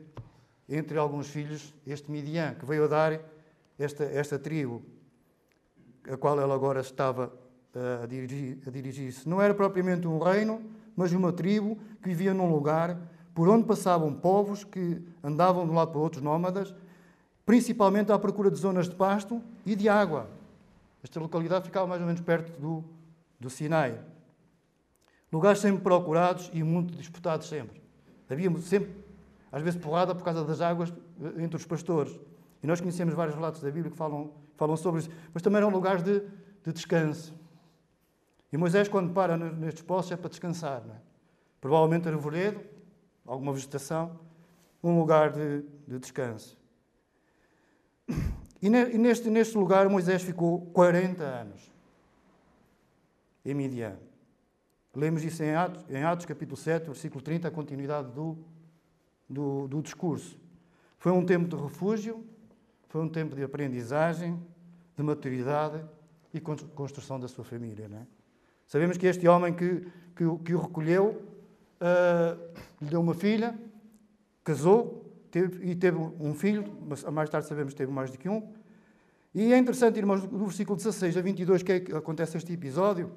entre 0.70 0.96
alguns 0.96 1.28
filhos, 1.28 1.74
este 1.88 2.12
Midian, 2.12 2.54
que 2.54 2.68
veio 2.68 2.84
a 2.84 2.88
dar 2.88 3.20
esta, 3.80 4.04
esta 4.04 4.38
tribo, 4.38 4.84
a 6.08 6.16
qual 6.16 6.40
ela 6.40 6.54
agora 6.54 6.82
estava 6.82 7.34
uh, 7.74 8.04
a 8.04 8.06
dirigir-se. 8.06 8.70
Dirigir 8.70 9.14
não 9.26 9.42
era 9.42 9.56
propriamente 9.56 10.08
um 10.08 10.20
reino, 10.20 10.62
mas 10.96 11.12
uma 11.14 11.34
tribo 11.34 11.76
que 12.04 12.10
vivia 12.10 12.32
num 12.32 12.54
lugar 12.54 12.96
por 13.34 13.50
onde 13.50 13.66
passavam 13.66 14.14
povos 14.14 14.64
que 14.64 15.02
andavam 15.24 15.66
de 15.66 15.72
um 15.72 15.76
lado 15.76 15.90
para 15.90 16.00
outro, 16.00 16.24
nómadas, 16.24 16.76
principalmente 17.44 18.12
à 18.12 18.20
procura 18.20 18.52
de 18.52 18.58
zonas 18.58 18.88
de 18.88 18.94
pasto 18.94 19.42
e 19.66 19.76
de 19.76 19.90
água. 19.90 20.30
Esta 21.04 21.20
localidade 21.20 21.66
ficava 21.66 21.88
mais 21.88 22.02
ou 22.02 22.06
menos 22.06 22.22
perto 22.22 22.52
do, 22.62 22.84
do 23.40 23.50
Sinai. 23.50 24.00
Lugares 25.32 25.60
sempre 25.60 25.82
procurados 25.82 26.50
e 26.54 26.64
muito 26.64 26.96
disputados 26.96 27.48
sempre. 27.48 27.82
Havia 28.30 28.56
sempre, 28.60 28.92
às 29.52 29.62
vezes, 29.62 29.80
porrada 29.80 30.16
por 30.16 30.24
causa 30.24 30.44
das 30.44 30.62
águas 30.62 30.94
eh, 31.22 31.44
entre 31.44 31.58
os 31.58 31.66
pastores. 31.66 32.18
E 32.62 32.68
nós 32.68 32.80
conhecemos 32.80 33.14
vários 33.14 33.36
relatos 33.36 33.62
da 33.62 33.70
Bíblia 33.70 33.92
que 33.92 33.98
falam, 33.98 34.32
falam 34.56 34.78
sobre 34.78 35.02
isso. 35.02 35.10
Mas 35.34 35.42
também 35.44 35.58
eram 35.58 35.70
lugares 35.70 36.04
de, 36.04 36.22
de 36.64 36.74
descanso. 36.74 37.36
E 38.52 38.58
Moisés, 38.58 38.88
quando 38.88 39.14
para 39.14 39.38
nestes 39.38 39.84
poços, 39.84 40.12
é 40.12 40.18
para 40.18 40.30
descansar. 40.30 40.84
Não 40.86 40.96
é? 40.96 40.98
Provavelmente 41.60 42.08
arvoredo, 42.08 42.62
alguma 43.26 43.52
vegetação, 43.52 44.20
um 44.82 44.98
lugar 44.98 45.32
de, 45.32 45.64
de 45.88 46.00
descanso. 46.00 46.58
E 48.62 48.70
neste, 48.70 49.30
neste 49.30 49.58
lugar 49.58 49.88
Moisés 49.88 50.24
ficou 50.24 50.62
40 50.68 51.24
anos, 51.24 51.72
em 53.46 53.54
Midian. 53.54 53.98
Lemos 54.98 55.24
isso 55.24 55.44
em 55.44 55.54
Atos, 55.54 55.86
em 55.92 56.04
Atos, 56.04 56.26
capítulo 56.26 56.58
7, 56.58 56.88
versículo 56.88 57.22
30, 57.22 57.48
a 57.48 57.52
continuidade 57.52 58.12
do, 58.14 58.36
do, 59.30 59.68
do 59.68 59.80
discurso. 59.80 60.36
Foi 60.98 61.12
um 61.12 61.24
tempo 61.24 61.48
de 61.48 61.56
refúgio, 61.56 62.26
foi 62.90 63.02
um 63.02 63.08
tempo 63.08 63.36
de 63.36 63.44
aprendizagem, 63.44 64.42
de 64.96 65.04
maturidade 65.04 65.86
e 66.34 66.40
construção 66.40 67.20
da 67.20 67.28
sua 67.28 67.46
família. 67.46 67.88
Não 67.88 68.00
é? 68.00 68.08
Sabemos 68.66 68.98
que 68.98 69.06
este 69.06 69.28
homem 69.28 69.54
que, 69.54 69.82
que, 70.16 70.24
que 70.44 70.56
o 70.56 70.60
recolheu 70.60 71.22
uh, 71.80 72.60
lhe 72.82 72.90
deu 72.90 73.00
uma 73.00 73.14
filha, 73.14 73.56
casou 74.44 75.06
teve, 75.30 75.64
e 75.64 75.76
teve 75.76 76.00
um 76.20 76.34
filho, 76.34 76.76
mas 76.88 77.04
mais 77.04 77.30
tarde 77.30 77.48
sabemos 77.48 77.74
que 77.74 77.78
teve 77.78 77.92
mais 77.92 78.10
do 78.10 78.18
que 78.18 78.28
um. 78.28 78.52
E 79.36 79.54
é 79.54 79.60
interessante, 79.60 80.00
irmãos, 80.00 80.26
do 80.26 80.46
versículo 80.46 80.76
16 80.76 81.18
a 81.18 81.22
22, 81.22 81.62
que, 81.62 81.72
é 81.72 81.80
que 81.82 81.94
acontece 81.94 82.36
este 82.36 82.52
episódio, 82.52 83.12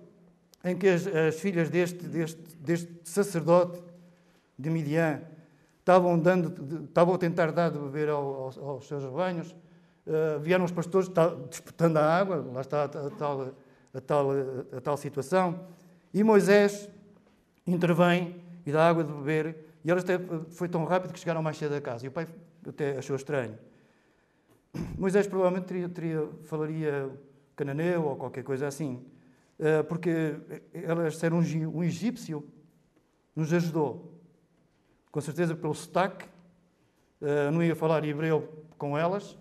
em 0.65 0.77
que 0.77 0.89
as, 0.89 1.07
as 1.07 1.41
filhas 1.41 1.71
deste, 1.71 2.07
deste, 2.07 2.41
deste, 2.59 2.91
sacerdote 3.05 3.83
de 4.59 4.71
Midian 4.71 5.23
estavam, 5.79 6.19
dando, 6.19 6.85
estavam 6.85 7.15
a 7.15 7.19
tentar 7.19 7.51
dar 7.53 7.71
de 7.71 7.79
beber 7.79 8.09
aos, 8.09 8.59
aos 8.59 8.87
seus 8.87 9.03
rebanhos. 9.03 9.55
Uh, 10.07 10.41
vieram 10.41 10.65
os 10.65 10.73
pastores 10.73 11.11
disputando 11.49 11.97
a 11.97 12.05
água, 12.05 12.45
lá 12.53 12.61
está 12.61 12.83
a, 12.83 12.85
a, 12.85 13.11
tal, 13.11 13.55
a, 13.95 14.01
tal, 14.01 14.31
a 14.77 14.81
tal 14.81 14.97
situação. 14.97 15.61
E 16.13 16.23
Moisés 16.23 16.89
intervém 17.67 18.37
e 18.67 18.73
dá 18.73 18.89
água 18.89 19.05
de 19.05 19.13
beber. 19.13 19.57
E 19.85 19.91
elas 19.91 20.05
até 20.05 20.19
foi 20.51 20.69
tão 20.69 20.85
rápido 20.85 21.13
que 21.13 21.19
chegaram 21.19 21.43
mais 21.43 21.57
cedo 21.57 21.75
a 21.75 21.81
casa. 21.81 22.05
E 22.05 22.09
o 22.09 22.13
pai 22.13 22.27
até 22.67 22.99
achou 22.99 23.17
estranho. 23.17 23.57
Moisés 24.99 25.27
provavelmente 25.27 25.67
teria, 25.67 25.89
teria, 25.89 26.29
falaria 26.45 27.11
cananeu 27.57 28.05
ou 28.05 28.17
qualquer 28.17 28.45
coisa 28.45 28.67
assim, 28.67 29.03
eh, 29.03 29.20
porque 29.89 30.37
elas 30.73 31.17
ser 31.17 31.33
um, 31.33 31.39
um 31.39 31.85
egípcio 31.85 32.49
nos 33.35 33.53
ajudou. 33.53 34.15
Com 35.11 35.21
certeza 35.21 35.55
pelo 35.55 35.75
sotaque, 35.75 36.27
eh, 37.21 37.51
não 37.51 37.63
ia 37.63 37.77
falar 37.77 38.05
hebreu 38.05 38.49
com 38.79 38.97
elas, 38.97 39.37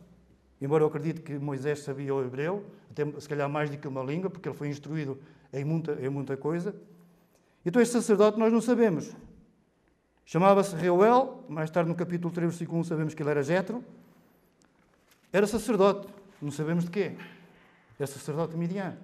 embora 0.60 0.84
eu 0.84 0.88
acredite 0.88 1.22
que 1.22 1.40
Moisés 1.40 1.80
sabia 1.80 2.14
o 2.14 2.24
hebreu, 2.24 2.66
até 2.92 3.06
se 3.20 3.30
calhar 3.30 3.48
mais 3.50 3.70
do 3.70 3.78
que 3.78 3.88
uma 3.88 4.04
língua, 4.04 4.30
porque 4.30 4.50
ele 4.50 4.58
foi 4.58 4.68
instruído 4.68 5.18
em 5.54 5.64
muita, 5.64 5.94
em 5.94 6.10
muita 6.10 6.36
coisa. 6.36 6.76
Então, 7.66 7.82
este 7.82 7.94
sacerdote 7.94 8.38
nós 8.38 8.52
não 8.52 8.62
sabemos. 8.62 9.16
Chamava-se 10.26 10.76
Reuel, 10.76 11.44
mais 11.48 11.70
tarde 11.70 11.90
no 11.90 11.96
capítulo 11.96 12.34
3, 12.34 12.50
versículo 12.50 12.80
1, 12.82 12.84
sabemos 12.84 13.14
que 13.14 13.24
ele 13.24 13.30
era 13.30 13.44
Jetro. 13.44 13.84
Era 15.32 15.48
sacerdote, 15.48 16.08
não 16.42 16.52
sabemos 16.52 16.86
de 16.86 16.92
quê. 16.92 17.16
Era 17.98 18.08
sacerdote 18.08 18.58
midian. 18.58 18.98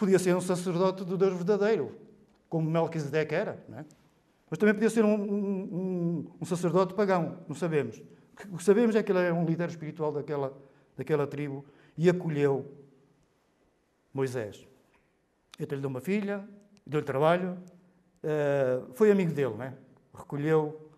Podia 0.00 0.18
ser 0.18 0.34
um 0.34 0.40
sacerdote 0.40 1.04
do 1.04 1.18
Deus 1.18 1.34
verdadeiro, 1.34 1.94
como 2.48 2.70
Melquisedeque 2.70 3.34
era, 3.34 3.62
é? 3.70 3.84
mas 4.48 4.58
também 4.58 4.72
podia 4.74 4.88
ser 4.88 5.04
um, 5.04 5.12
um, 5.14 6.26
um, 6.40 6.44
sacerdote 6.46 6.94
pagão, 6.94 7.36
não 7.46 7.54
sabemos. 7.54 8.02
O 8.50 8.56
que 8.56 8.64
sabemos 8.64 8.96
é 8.96 9.02
que 9.02 9.12
ele 9.12 9.18
era 9.18 9.34
um 9.34 9.44
líder 9.44 9.68
espiritual 9.68 10.10
daquela, 10.10 10.56
daquela 10.96 11.26
tribo 11.26 11.66
e 11.98 12.08
acolheu 12.08 12.66
Moisés. 14.14 14.66
Ele 15.58 15.74
lhe 15.74 15.80
deu 15.82 15.90
uma 15.90 16.00
filha, 16.00 16.48
deu-lhe 16.86 17.04
trabalho, 17.04 17.58
uh, 18.24 18.90
foi 18.94 19.10
amigo 19.10 19.34
dele, 19.34 19.52
não 19.54 19.64
é? 19.64 19.74
recolheu 20.14 20.90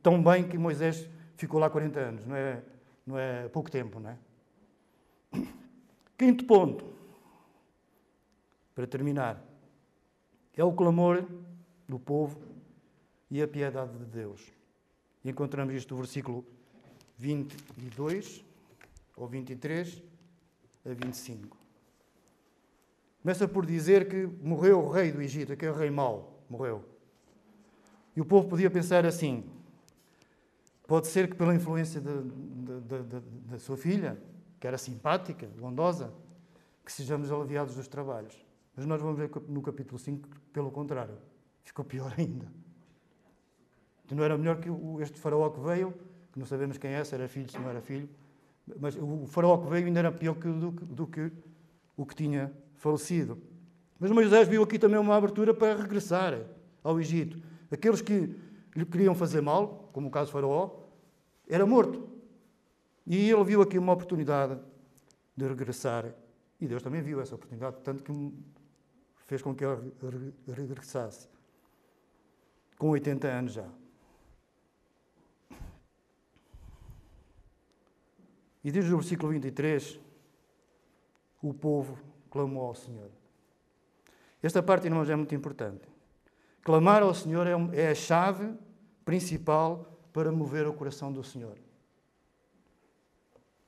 tão 0.00 0.22
bem 0.22 0.46
que 0.46 0.56
Moisés 0.56 1.10
ficou 1.34 1.58
lá 1.58 1.68
40 1.68 1.98
anos, 1.98 2.24
não 2.24 2.36
é, 2.36 2.62
não 3.04 3.18
é 3.18 3.48
pouco 3.48 3.68
tempo, 3.68 3.98
não 3.98 4.10
é? 4.10 4.16
Quinto 6.16 6.44
ponto, 6.44 6.97
para 8.78 8.86
terminar, 8.86 9.44
é 10.56 10.62
o 10.62 10.72
clamor 10.72 11.26
do 11.88 11.98
povo 11.98 12.40
e 13.28 13.42
a 13.42 13.48
piedade 13.48 13.98
de 13.98 14.04
Deus. 14.04 14.52
Encontramos 15.24 15.74
isto 15.74 15.96
no 15.96 16.00
versículo 16.00 16.46
22 17.16 18.44
ou 19.16 19.26
23 19.26 20.00
a 20.86 20.90
25. 20.90 21.56
Começa 23.20 23.48
por 23.48 23.66
dizer 23.66 24.08
que 24.08 24.28
morreu 24.46 24.78
o 24.78 24.88
rei 24.88 25.10
do 25.10 25.20
Egito, 25.20 25.52
aquele 25.52 25.72
rei 25.72 25.90
mau, 25.90 26.40
morreu. 26.48 26.84
E 28.14 28.20
o 28.20 28.24
povo 28.24 28.46
podia 28.46 28.70
pensar 28.70 29.04
assim: 29.04 29.42
pode 30.86 31.08
ser 31.08 31.28
que 31.28 31.34
pela 31.34 31.52
influência 31.52 32.00
da 32.00 33.58
sua 33.58 33.76
filha, 33.76 34.16
que 34.60 34.68
era 34.68 34.78
simpática, 34.78 35.48
bondosa, 35.58 36.14
que 36.84 36.92
sejamos 36.92 37.32
aliviados 37.32 37.74
dos 37.74 37.88
trabalhos. 37.88 38.46
Mas 38.78 38.86
nós 38.86 39.02
vamos 39.02 39.18
ver 39.18 39.28
no 39.48 39.60
capítulo 39.60 39.98
5, 39.98 40.28
pelo 40.52 40.70
contrário, 40.70 41.16
ficou 41.64 41.84
pior 41.84 42.14
ainda. 42.16 42.46
Não 44.08 44.22
era 44.22 44.38
melhor 44.38 44.60
que 44.60 44.68
este 45.02 45.18
faraó 45.18 45.50
que 45.50 45.58
veio, 45.58 45.92
que 46.32 46.38
não 46.38 46.46
sabemos 46.46 46.78
quem 46.78 46.92
é, 46.92 47.02
se 47.02 47.12
era 47.12 47.26
filho, 47.26 47.50
se 47.50 47.58
não 47.58 47.68
era 47.68 47.80
filho, 47.80 48.08
mas 48.78 48.96
o 48.96 49.26
faraó 49.26 49.58
que 49.58 49.68
veio 49.68 49.86
ainda 49.86 49.98
era 49.98 50.12
pior 50.12 50.34
do, 50.36 50.70
do 50.70 51.08
que 51.08 51.32
o 51.96 52.06
que 52.06 52.14
tinha 52.14 52.52
falecido. 52.76 53.42
Mas 53.98 54.12
Moisés 54.12 54.46
viu 54.46 54.62
aqui 54.62 54.78
também 54.78 55.00
uma 55.00 55.16
abertura 55.16 55.52
para 55.52 55.74
regressar 55.74 56.40
ao 56.84 57.00
Egito. 57.00 57.42
Aqueles 57.72 58.00
que 58.00 58.32
lhe 58.76 58.86
queriam 58.86 59.12
fazer 59.12 59.40
mal, 59.40 59.90
como 59.92 60.06
o 60.06 60.10
caso 60.10 60.30
Faraó, 60.30 60.84
era 61.48 61.66
morto. 61.66 62.08
E 63.04 63.28
ele 63.28 63.42
viu 63.42 63.60
aqui 63.60 63.76
uma 63.76 63.92
oportunidade 63.92 64.56
de 65.36 65.48
regressar. 65.48 66.14
E 66.60 66.68
Deus 66.68 66.80
também 66.80 67.02
viu 67.02 67.20
essa 67.20 67.34
oportunidade, 67.34 67.78
tanto 67.82 68.04
que 68.04 68.32
fez 69.28 69.42
com 69.42 69.54
que 69.54 69.62
ele 69.62 70.34
regressasse. 70.48 71.28
Com 72.78 72.88
80 72.88 73.28
anos 73.28 73.52
já. 73.52 73.68
E 78.64 78.72
diz 78.72 78.86
no 78.86 78.96
versículo 78.96 79.30
23: 79.32 80.00
o 81.42 81.52
povo 81.52 81.98
clamou 82.30 82.66
ao 82.66 82.74
Senhor. 82.74 83.10
Esta 84.42 84.62
parte, 84.62 84.86
irmãos, 84.86 85.10
é 85.10 85.16
muito 85.16 85.34
importante. 85.34 85.82
Clamar 86.62 87.02
ao 87.02 87.14
Senhor 87.14 87.46
é, 87.46 87.52
é 87.80 87.90
a 87.90 87.94
chave 87.94 88.54
principal 89.04 89.98
para 90.12 90.32
mover 90.32 90.66
o 90.66 90.72
coração 90.72 91.12
do 91.12 91.22
Senhor. 91.22 91.58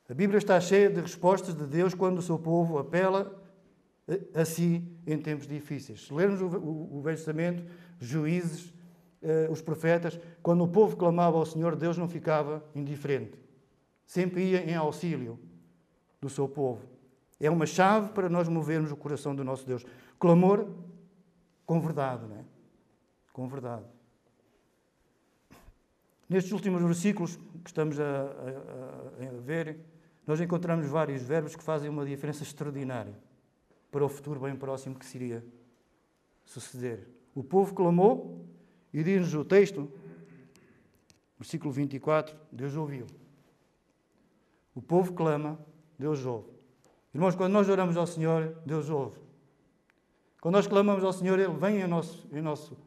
A 0.09 0.13
Bíblia 0.13 0.37
está 0.37 0.59
cheia 0.59 0.89
de 0.89 0.99
respostas 0.99 1.55
de 1.55 1.65
Deus 1.65 1.93
quando 1.93 2.17
o 2.17 2.21
seu 2.21 2.37
povo 2.37 2.77
apela 2.77 3.40
a 4.33 4.45
si 4.45 4.83
em 5.05 5.17
tempos 5.17 5.47
difíceis. 5.47 6.07
Se 6.07 6.13
lermos 6.13 6.41
o 6.41 7.01
Velho 7.01 7.17
Testamento, 7.17 7.63
juízes, 7.99 8.73
eh, 9.21 9.47
os 9.49 9.61
profetas, 9.61 10.19
quando 10.41 10.63
o 10.63 10.67
povo 10.67 10.97
clamava 10.97 11.37
ao 11.37 11.45
Senhor, 11.45 11.75
Deus 11.75 11.97
não 11.97 12.09
ficava 12.09 12.63
indiferente. 12.75 13.39
Sempre 14.05 14.43
ia 14.43 14.69
em 14.69 14.75
auxílio 14.75 15.39
do 16.19 16.29
seu 16.29 16.47
povo. 16.47 16.81
É 17.39 17.49
uma 17.49 17.65
chave 17.65 18.09
para 18.09 18.29
nós 18.29 18.47
movermos 18.47 18.91
o 18.91 18.95
coração 18.95 19.35
do 19.35 19.43
nosso 19.43 19.65
Deus. 19.65 19.85
Clamor 20.19 20.67
com 21.65 21.79
verdade, 21.79 22.27
não 22.27 22.35
é? 22.35 22.43
com 23.31 23.47
verdade. 23.47 23.85
Nestes 26.27 26.51
últimos 26.51 26.81
versículos 26.81 27.37
que 27.63 27.69
estamos 27.69 27.99
a, 27.99 28.03
a, 28.03 29.27
a, 29.27 29.41
ver, 29.41 29.79
nós 30.25 30.39
encontramos 30.39 30.87
vários 30.87 31.21
verbos 31.21 31.55
que 31.55 31.63
fazem 31.63 31.89
uma 31.89 32.05
diferença 32.05 32.43
extraordinária 32.43 33.15
para 33.91 34.05
o 34.05 34.09
futuro 34.09 34.39
bem 34.39 34.55
próximo 34.55 34.95
que 34.95 35.05
seria 35.05 35.45
suceder. 36.45 37.07
O 37.35 37.43
povo 37.43 37.75
clamou 37.75 38.45
e 38.93 39.03
diz-nos 39.03 39.33
o 39.33 39.45
texto, 39.45 39.91
versículo 41.37 41.71
24, 41.71 42.35
Deus 42.51 42.75
ouviu. 42.75 43.05
O 44.73 44.81
povo 44.81 45.13
clama, 45.13 45.59
Deus 45.99 46.25
ouve. 46.25 46.49
Irmãos, 47.13 47.35
quando 47.35 47.51
nós 47.51 47.67
oramos 47.67 47.97
ao 47.97 48.07
Senhor, 48.07 48.55
Deus 48.65 48.89
ouve. 48.89 49.19
Quando 50.39 50.55
nós 50.55 50.65
clamamos 50.65 51.03
ao 51.03 51.13
Senhor, 51.13 51.37
Ele 51.37 51.53
vem 51.53 51.81
em 51.81 51.87
nosso, 51.87 52.27
em 52.31 52.41
nosso 52.41 52.77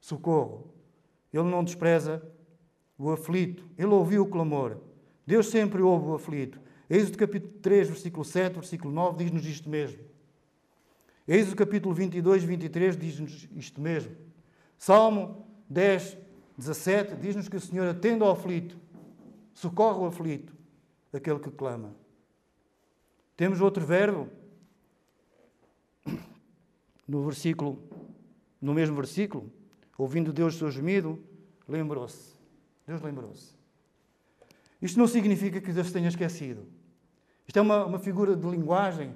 socorro. 0.00 0.74
Ele 1.32 1.44
não 1.44 1.62
despreza 1.62 2.22
o 2.98 3.10
aflito. 3.10 3.64
Ele 3.78 3.88
ouviu 3.88 4.24
o 4.24 4.28
clamor. 4.28 4.78
Deus 5.26 5.46
sempre 5.46 5.80
ouve 5.80 6.08
o 6.08 6.14
aflito. 6.14 6.60
Êxodo 6.90 7.18
capítulo 7.18 7.52
3, 7.60 7.88
versículo 7.88 8.24
7, 8.24 8.54
versículo 8.54 8.92
9 8.92 9.24
diz-nos 9.24 9.46
isto 9.46 9.68
mesmo. 9.68 10.02
Êxodo 11.28 11.56
capítulo 11.56 11.94
22, 11.94 12.42
23 12.42 12.96
diz-nos 12.96 13.46
isto 13.54 13.82
mesmo. 13.82 14.16
Salmo 14.78 15.46
10, 15.68 16.16
17 16.56 17.16
diz-nos 17.16 17.50
que 17.50 17.56
o 17.56 17.60
Senhor 17.60 17.86
atende 17.86 18.22
ao 18.22 18.30
aflito, 18.30 18.78
socorre 19.52 19.98
o 19.98 20.06
aflito, 20.06 20.56
aquele 21.12 21.38
que 21.38 21.50
clama. 21.50 21.94
Temos 23.36 23.60
outro 23.60 23.84
verbo 23.84 24.30
no 27.06 27.22
versículo, 27.24 27.78
no 28.58 28.72
mesmo 28.72 28.96
versículo, 28.96 29.52
ouvindo 29.98 30.32
Deus 30.32 30.54
o 30.54 30.58
seu 30.58 30.70
gemido, 30.70 31.22
lembrou-se. 31.68 32.38
Deus 32.86 33.02
lembrou-se. 33.02 33.54
Isto 34.80 34.98
não 34.98 35.06
significa 35.06 35.60
que 35.60 35.74
Deus 35.74 35.92
tenha 35.92 36.08
esquecido. 36.08 36.66
Isto 37.46 37.58
é 37.58 37.62
uma, 37.62 37.84
uma 37.84 37.98
figura 37.98 38.34
de 38.34 38.48
linguagem. 38.48 39.14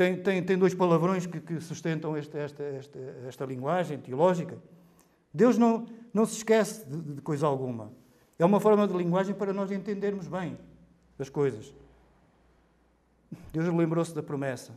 Tem, 0.00 0.16
tem, 0.16 0.42
tem 0.42 0.56
dois 0.56 0.72
palavrões 0.72 1.26
que, 1.26 1.38
que 1.38 1.60
sustentam 1.60 2.16
esta, 2.16 2.38
esta, 2.38 2.62
esta, 2.62 2.98
esta, 3.28 3.44
linguagem 3.44 3.98
teológica. 3.98 4.56
Deus 5.30 5.58
não, 5.58 5.84
não 6.10 6.24
se 6.24 6.38
esquece 6.38 6.88
de, 6.88 7.16
de 7.16 7.20
coisa 7.20 7.46
alguma. 7.46 7.92
É 8.38 8.44
uma 8.46 8.58
forma 8.60 8.88
de 8.88 8.96
linguagem 8.96 9.34
para 9.34 9.52
nós 9.52 9.70
entendermos 9.70 10.26
bem 10.26 10.56
as 11.18 11.28
coisas. 11.28 11.74
Deus 13.52 13.68
lembrou-se 13.68 14.14
da 14.14 14.22
promessa 14.22 14.72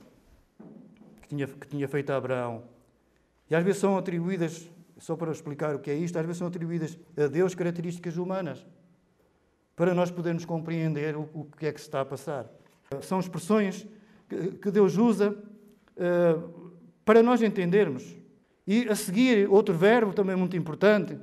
que 1.21 1.29
tinha, 1.29 1.47
que 1.47 1.67
tinha 1.69 1.87
feito 1.87 2.09
a 2.09 2.17
Abraão. 2.17 2.63
E 3.49 3.55
às 3.55 3.63
vezes 3.63 3.79
são 3.79 3.97
atribuídas 3.97 4.69
só 4.97 5.15
para 5.15 5.31
explicar 5.31 5.73
o 5.73 5.79
que 5.79 5.89
é 5.89 5.95
isto, 5.95 6.19
às 6.19 6.25
vezes 6.25 6.39
são 6.39 6.47
atribuídas 6.47 6.99
a 7.15 7.27
Deus 7.27 7.55
características 7.55 8.17
humanas, 8.17 8.67
para 9.73 9.93
nós 9.93 10.11
podermos 10.11 10.43
compreender 10.43 11.15
o, 11.15 11.29
o 11.33 11.45
que 11.45 11.65
é 11.65 11.71
que 11.71 11.79
se 11.79 11.87
está 11.87 12.01
a 12.01 12.05
passar. 12.05 12.45
São 13.01 13.21
expressões 13.21 13.87
que, 14.61 14.71
Deus 14.71 14.97
usa 14.97 15.31
uh, 15.31 16.71
para 17.05 17.21
nós 17.21 17.41
entendermos. 17.41 18.15
E 18.65 18.87
a 18.87 18.95
seguir, 18.95 19.49
outro 19.49 19.75
verbo 19.75 20.13
também 20.13 20.35
muito 20.35 20.55
importante, 20.55 21.17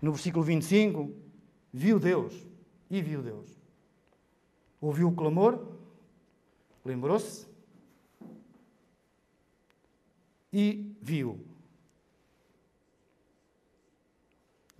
no 0.00 0.12
versículo 0.12 0.44
25, 0.44 1.12
viu 1.72 1.98
Deus, 1.98 2.34
e 2.90 3.02
viu 3.02 3.22
Deus. 3.22 3.48
Ouviu 4.80 5.08
o 5.08 5.14
clamor, 5.14 5.66
lembrou-se 6.84 7.46
e 10.52 10.94
viu. 11.00 11.50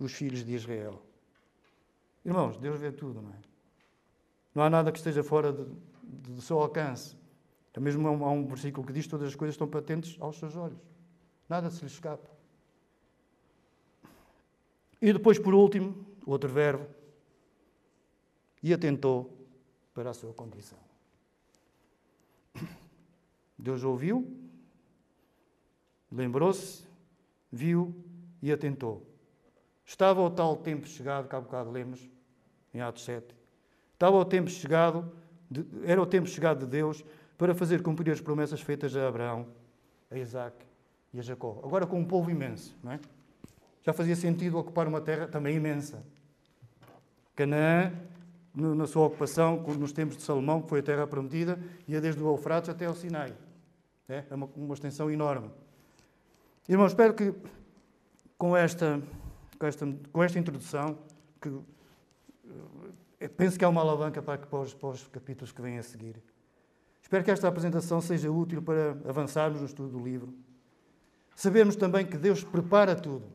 os 0.03 0.13
filhos 0.13 0.43
de 0.43 0.53
Israel. 0.53 1.01
Irmãos, 2.25 2.57
Deus 2.57 2.79
vê 2.79 2.91
tudo, 2.91 3.21
não 3.21 3.29
é? 3.29 3.39
Não 4.53 4.63
há 4.63 4.69
nada 4.69 4.91
que 4.91 4.97
esteja 4.97 5.23
fora 5.23 5.53
de, 5.53 5.65
do 6.11 6.41
seu 6.41 6.59
alcance. 6.59 7.15
É 7.73 7.79
mesmo 7.79 8.07
há 8.07 8.31
um, 8.31 8.45
versículo 8.45 8.85
que 8.85 8.91
diz 8.91 9.07
todas 9.07 9.29
as 9.29 9.35
coisas 9.35 9.53
estão 9.53 9.67
patentes 9.67 10.17
aos 10.19 10.37
seus 10.37 10.55
olhos. 10.55 10.79
Nada 11.47 11.69
se 11.69 11.81
lhe 11.81 11.87
escapa. 11.87 12.29
E 15.01 15.13
depois, 15.13 15.39
por 15.39 15.53
último, 15.53 16.05
outro 16.25 16.49
verbo, 16.49 16.85
e 18.61 18.73
atentou 18.73 19.35
para 19.93 20.11
a 20.11 20.13
sua 20.13 20.33
condição. 20.33 20.77
Deus 23.57 23.83
ouviu, 23.83 24.27
lembrou-se, 26.11 26.83
viu 27.51 27.95
e 28.41 28.51
atentou. 28.51 29.05
Estava 29.85 30.21
o 30.21 30.29
tal 30.29 30.57
tempo 30.57 30.87
chegado, 30.87 31.27
que 31.27 31.35
há 31.35 31.41
bocado 31.41 31.71
lemos, 31.71 32.09
em 32.73 32.79
Atos 32.79 33.03
7. 33.03 33.35
Estava 33.93 34.17
o 34.17 34.25
tempo 34.25 34.49
chegado, 34.49 35.11
era 35.83 36.01
o 36.01 36.05
tempo 36.05 36.27
chegado 36.27 36.59
de 36.59 36.65
Deus 36.65 37.03
para 37.37 37.53
fazer 37.53 37.81
cumprir 37.81 38.11
as 38.11 38.21
promessas 38.21 38.61
feitas 38.61 38.95
a 38.95 39.07
Abraão, 39.07 39.47
a 40.09 40.17
Isaac 40.17 40.55
e 41.13 41.19
a 41.19 41.21
Jacó. 41.21 41.59
Agora 41.63 41.85
com 41.85 41.99
um 41.99 42.05
povo 42.05 42.29
imenso, 42.29 42.75
não 42.83 42.91
é? 42.91 42.99
Já 43.83 43.93
fazia 43.93 44.15
sentido 44.15 44.57
ocupar 44.57 44.87
uma 44.87 45.01
terra 45.01 45.27
também 45.27 45.55
imensa. 45.55 46.03
Canaã, 47.35 47.91
na 48.53 48.85
sua 48.85 49.07
ocupação, 49.07 49.63
nos 49.77 49.91
tempos 49.91 50.17
de 50.17 50.23
Salomão, 50.23 50.61
que 50.61 50.69
foi 50.69 50.79
a 50.79 50.83
terra 50.83 51.07
prometida, 51.07 51.57
ia 51.87 51.99
desde 51.99 52.21
o 52.21 52.27
Eufrates 52.27 52.69
até 52.69 52.85
ao 52.85 52.93
Sinai. 52.93 53.33
É, 54.07 54.23
é 54.29 54.35
uma, 54.35 54.49
uma 54.55 54.73
extensão 54.73 55.09
enorme. 55.09 55.49
Irmãos, 56.67 56.91
espero 56.91 57.13
que 57.13 57.33
com 58.37 58.55
esta, 58.55 59.01
com 59.57 59.65
esta, 59.65 59.87
com 60.11 60.23
esta 60.23 60.37
introdução, 60.37 60.97
que 61.41 61.49
penso 63.29 63.57
que 63.57 63.65
é 63.65 63.67
uma 63.67 63.81
alavanca 63.81 64.21
para, 64.21 64.37
para, 64.39 64.59
os, 64.59 64.73
para 64.73 64.89
os 64.89 65.07
capítulos 65.07 65.51
que 65.51 65.61
vêm 65.61 65.77
a 65.77 65.83
seguir. 65.83 66.21
Espero 67.01 67.23
que 67.23 67.31
esta 67.31 67.47
apresentação 67.47 67.99
seja 67.99 68.31
útil 68.31 68.61
para 68.61 68.91
avançarmos 69.07 69.59
no 69.59 69.65
estudo 69.65 69.97
do 69.97 70.03
livro. 70.03 70.33
Sabemos 71.35 71.75
também 71.75 72.05
que 72.05 72.17
Deus 72.17 72.43
prepara 72.43 72.95
tudo. 72.95 73.25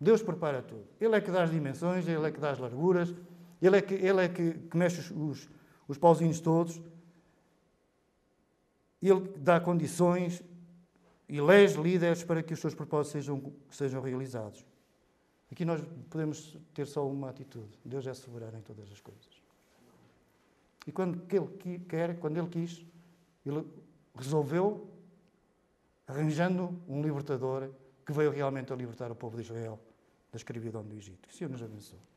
Deus 0.00 0.22
prepara 0.22 0.62
tudo. 0.62 0.84
Ele 1.00 1.16
é 1.16 1.20
que 1.20 1.30
dá 1.30 1.42
as 1.42 1.50
dimensões, 1.50 2.06
Ele 2.06 2.26
é 2.26 2.30
que 2.30 2.40
dá 2.40 2.50
as 2.50 2.58
larguras, 2.58 3.14
Ele 3.60 3.76
é 3.76 3.82
que, 3.82 3.94
ele 3.94 4.24
é 4.24 4.28
que, 4.28 4.52
que 4.54 4.76
mexe 4.76 5.12
os, 5.12 5.48
os 5.86 5.98
pauzinhos 5.98 6.40
todos. 6.40 6.80
Ele 9.02 9.32
dá 9.36 9.60
condições 9.60 10.42
e 11.28 11.38
elege 11.38 11.80
líderes 11.80 12.22
para 12.22 12.42
que 12.42 12.54
os 12.54 12.60
seus 12.60 12.74
propósitos 12.74 13.12
sejam, 13.12 13.52
sejam 13.70 14.00
realizados. 14.00 14.64
Aqui 15.50 15.64
nós 15.64 15.80
podemos 16.08 16.56
ter 16.72 16.86
só 16.86 17.06
uma 17.06 17.30
atitude: 17.30 17.78
Deus 17.84 18.06
é 18.06 18.14
soberano 18.14 18.58
em 18.58 18.62
todas 18.62 18.90
as 18.90 19.00
coisas. 19.00 19.42
E 20.86 20.92
quando 20.92 21.22
Ele 21.32 21.78
quer, 21.80 22.18
quando 22.18 22.38
Ele 22.38 22.48
quis, 22.48 22.84
Ele 23.44 23.66
resolveu, 24.14 24.88
arranjando 26.06 26.80
um 26.88 27.02
libertador 27.02 27.70
que 28.04 28.12
veio 28.12 28.30
realmente 28.30 28.72
a 28.72 28.76
libertar 28.76 29.10
o 29.10 29.14
povo 29.14 29.36
de 29.36 29.42
Israel 29.42 29.78
da 30.32 30.36
escravidão 30.36 30.82
do 30.82 30.94
Egito. 30.94 31.28
Que 31.28 31.34
o 31.34 31.36
Senhor 31.36 31.50
nos 31.50 31.62
abençoe. 31.62 32.09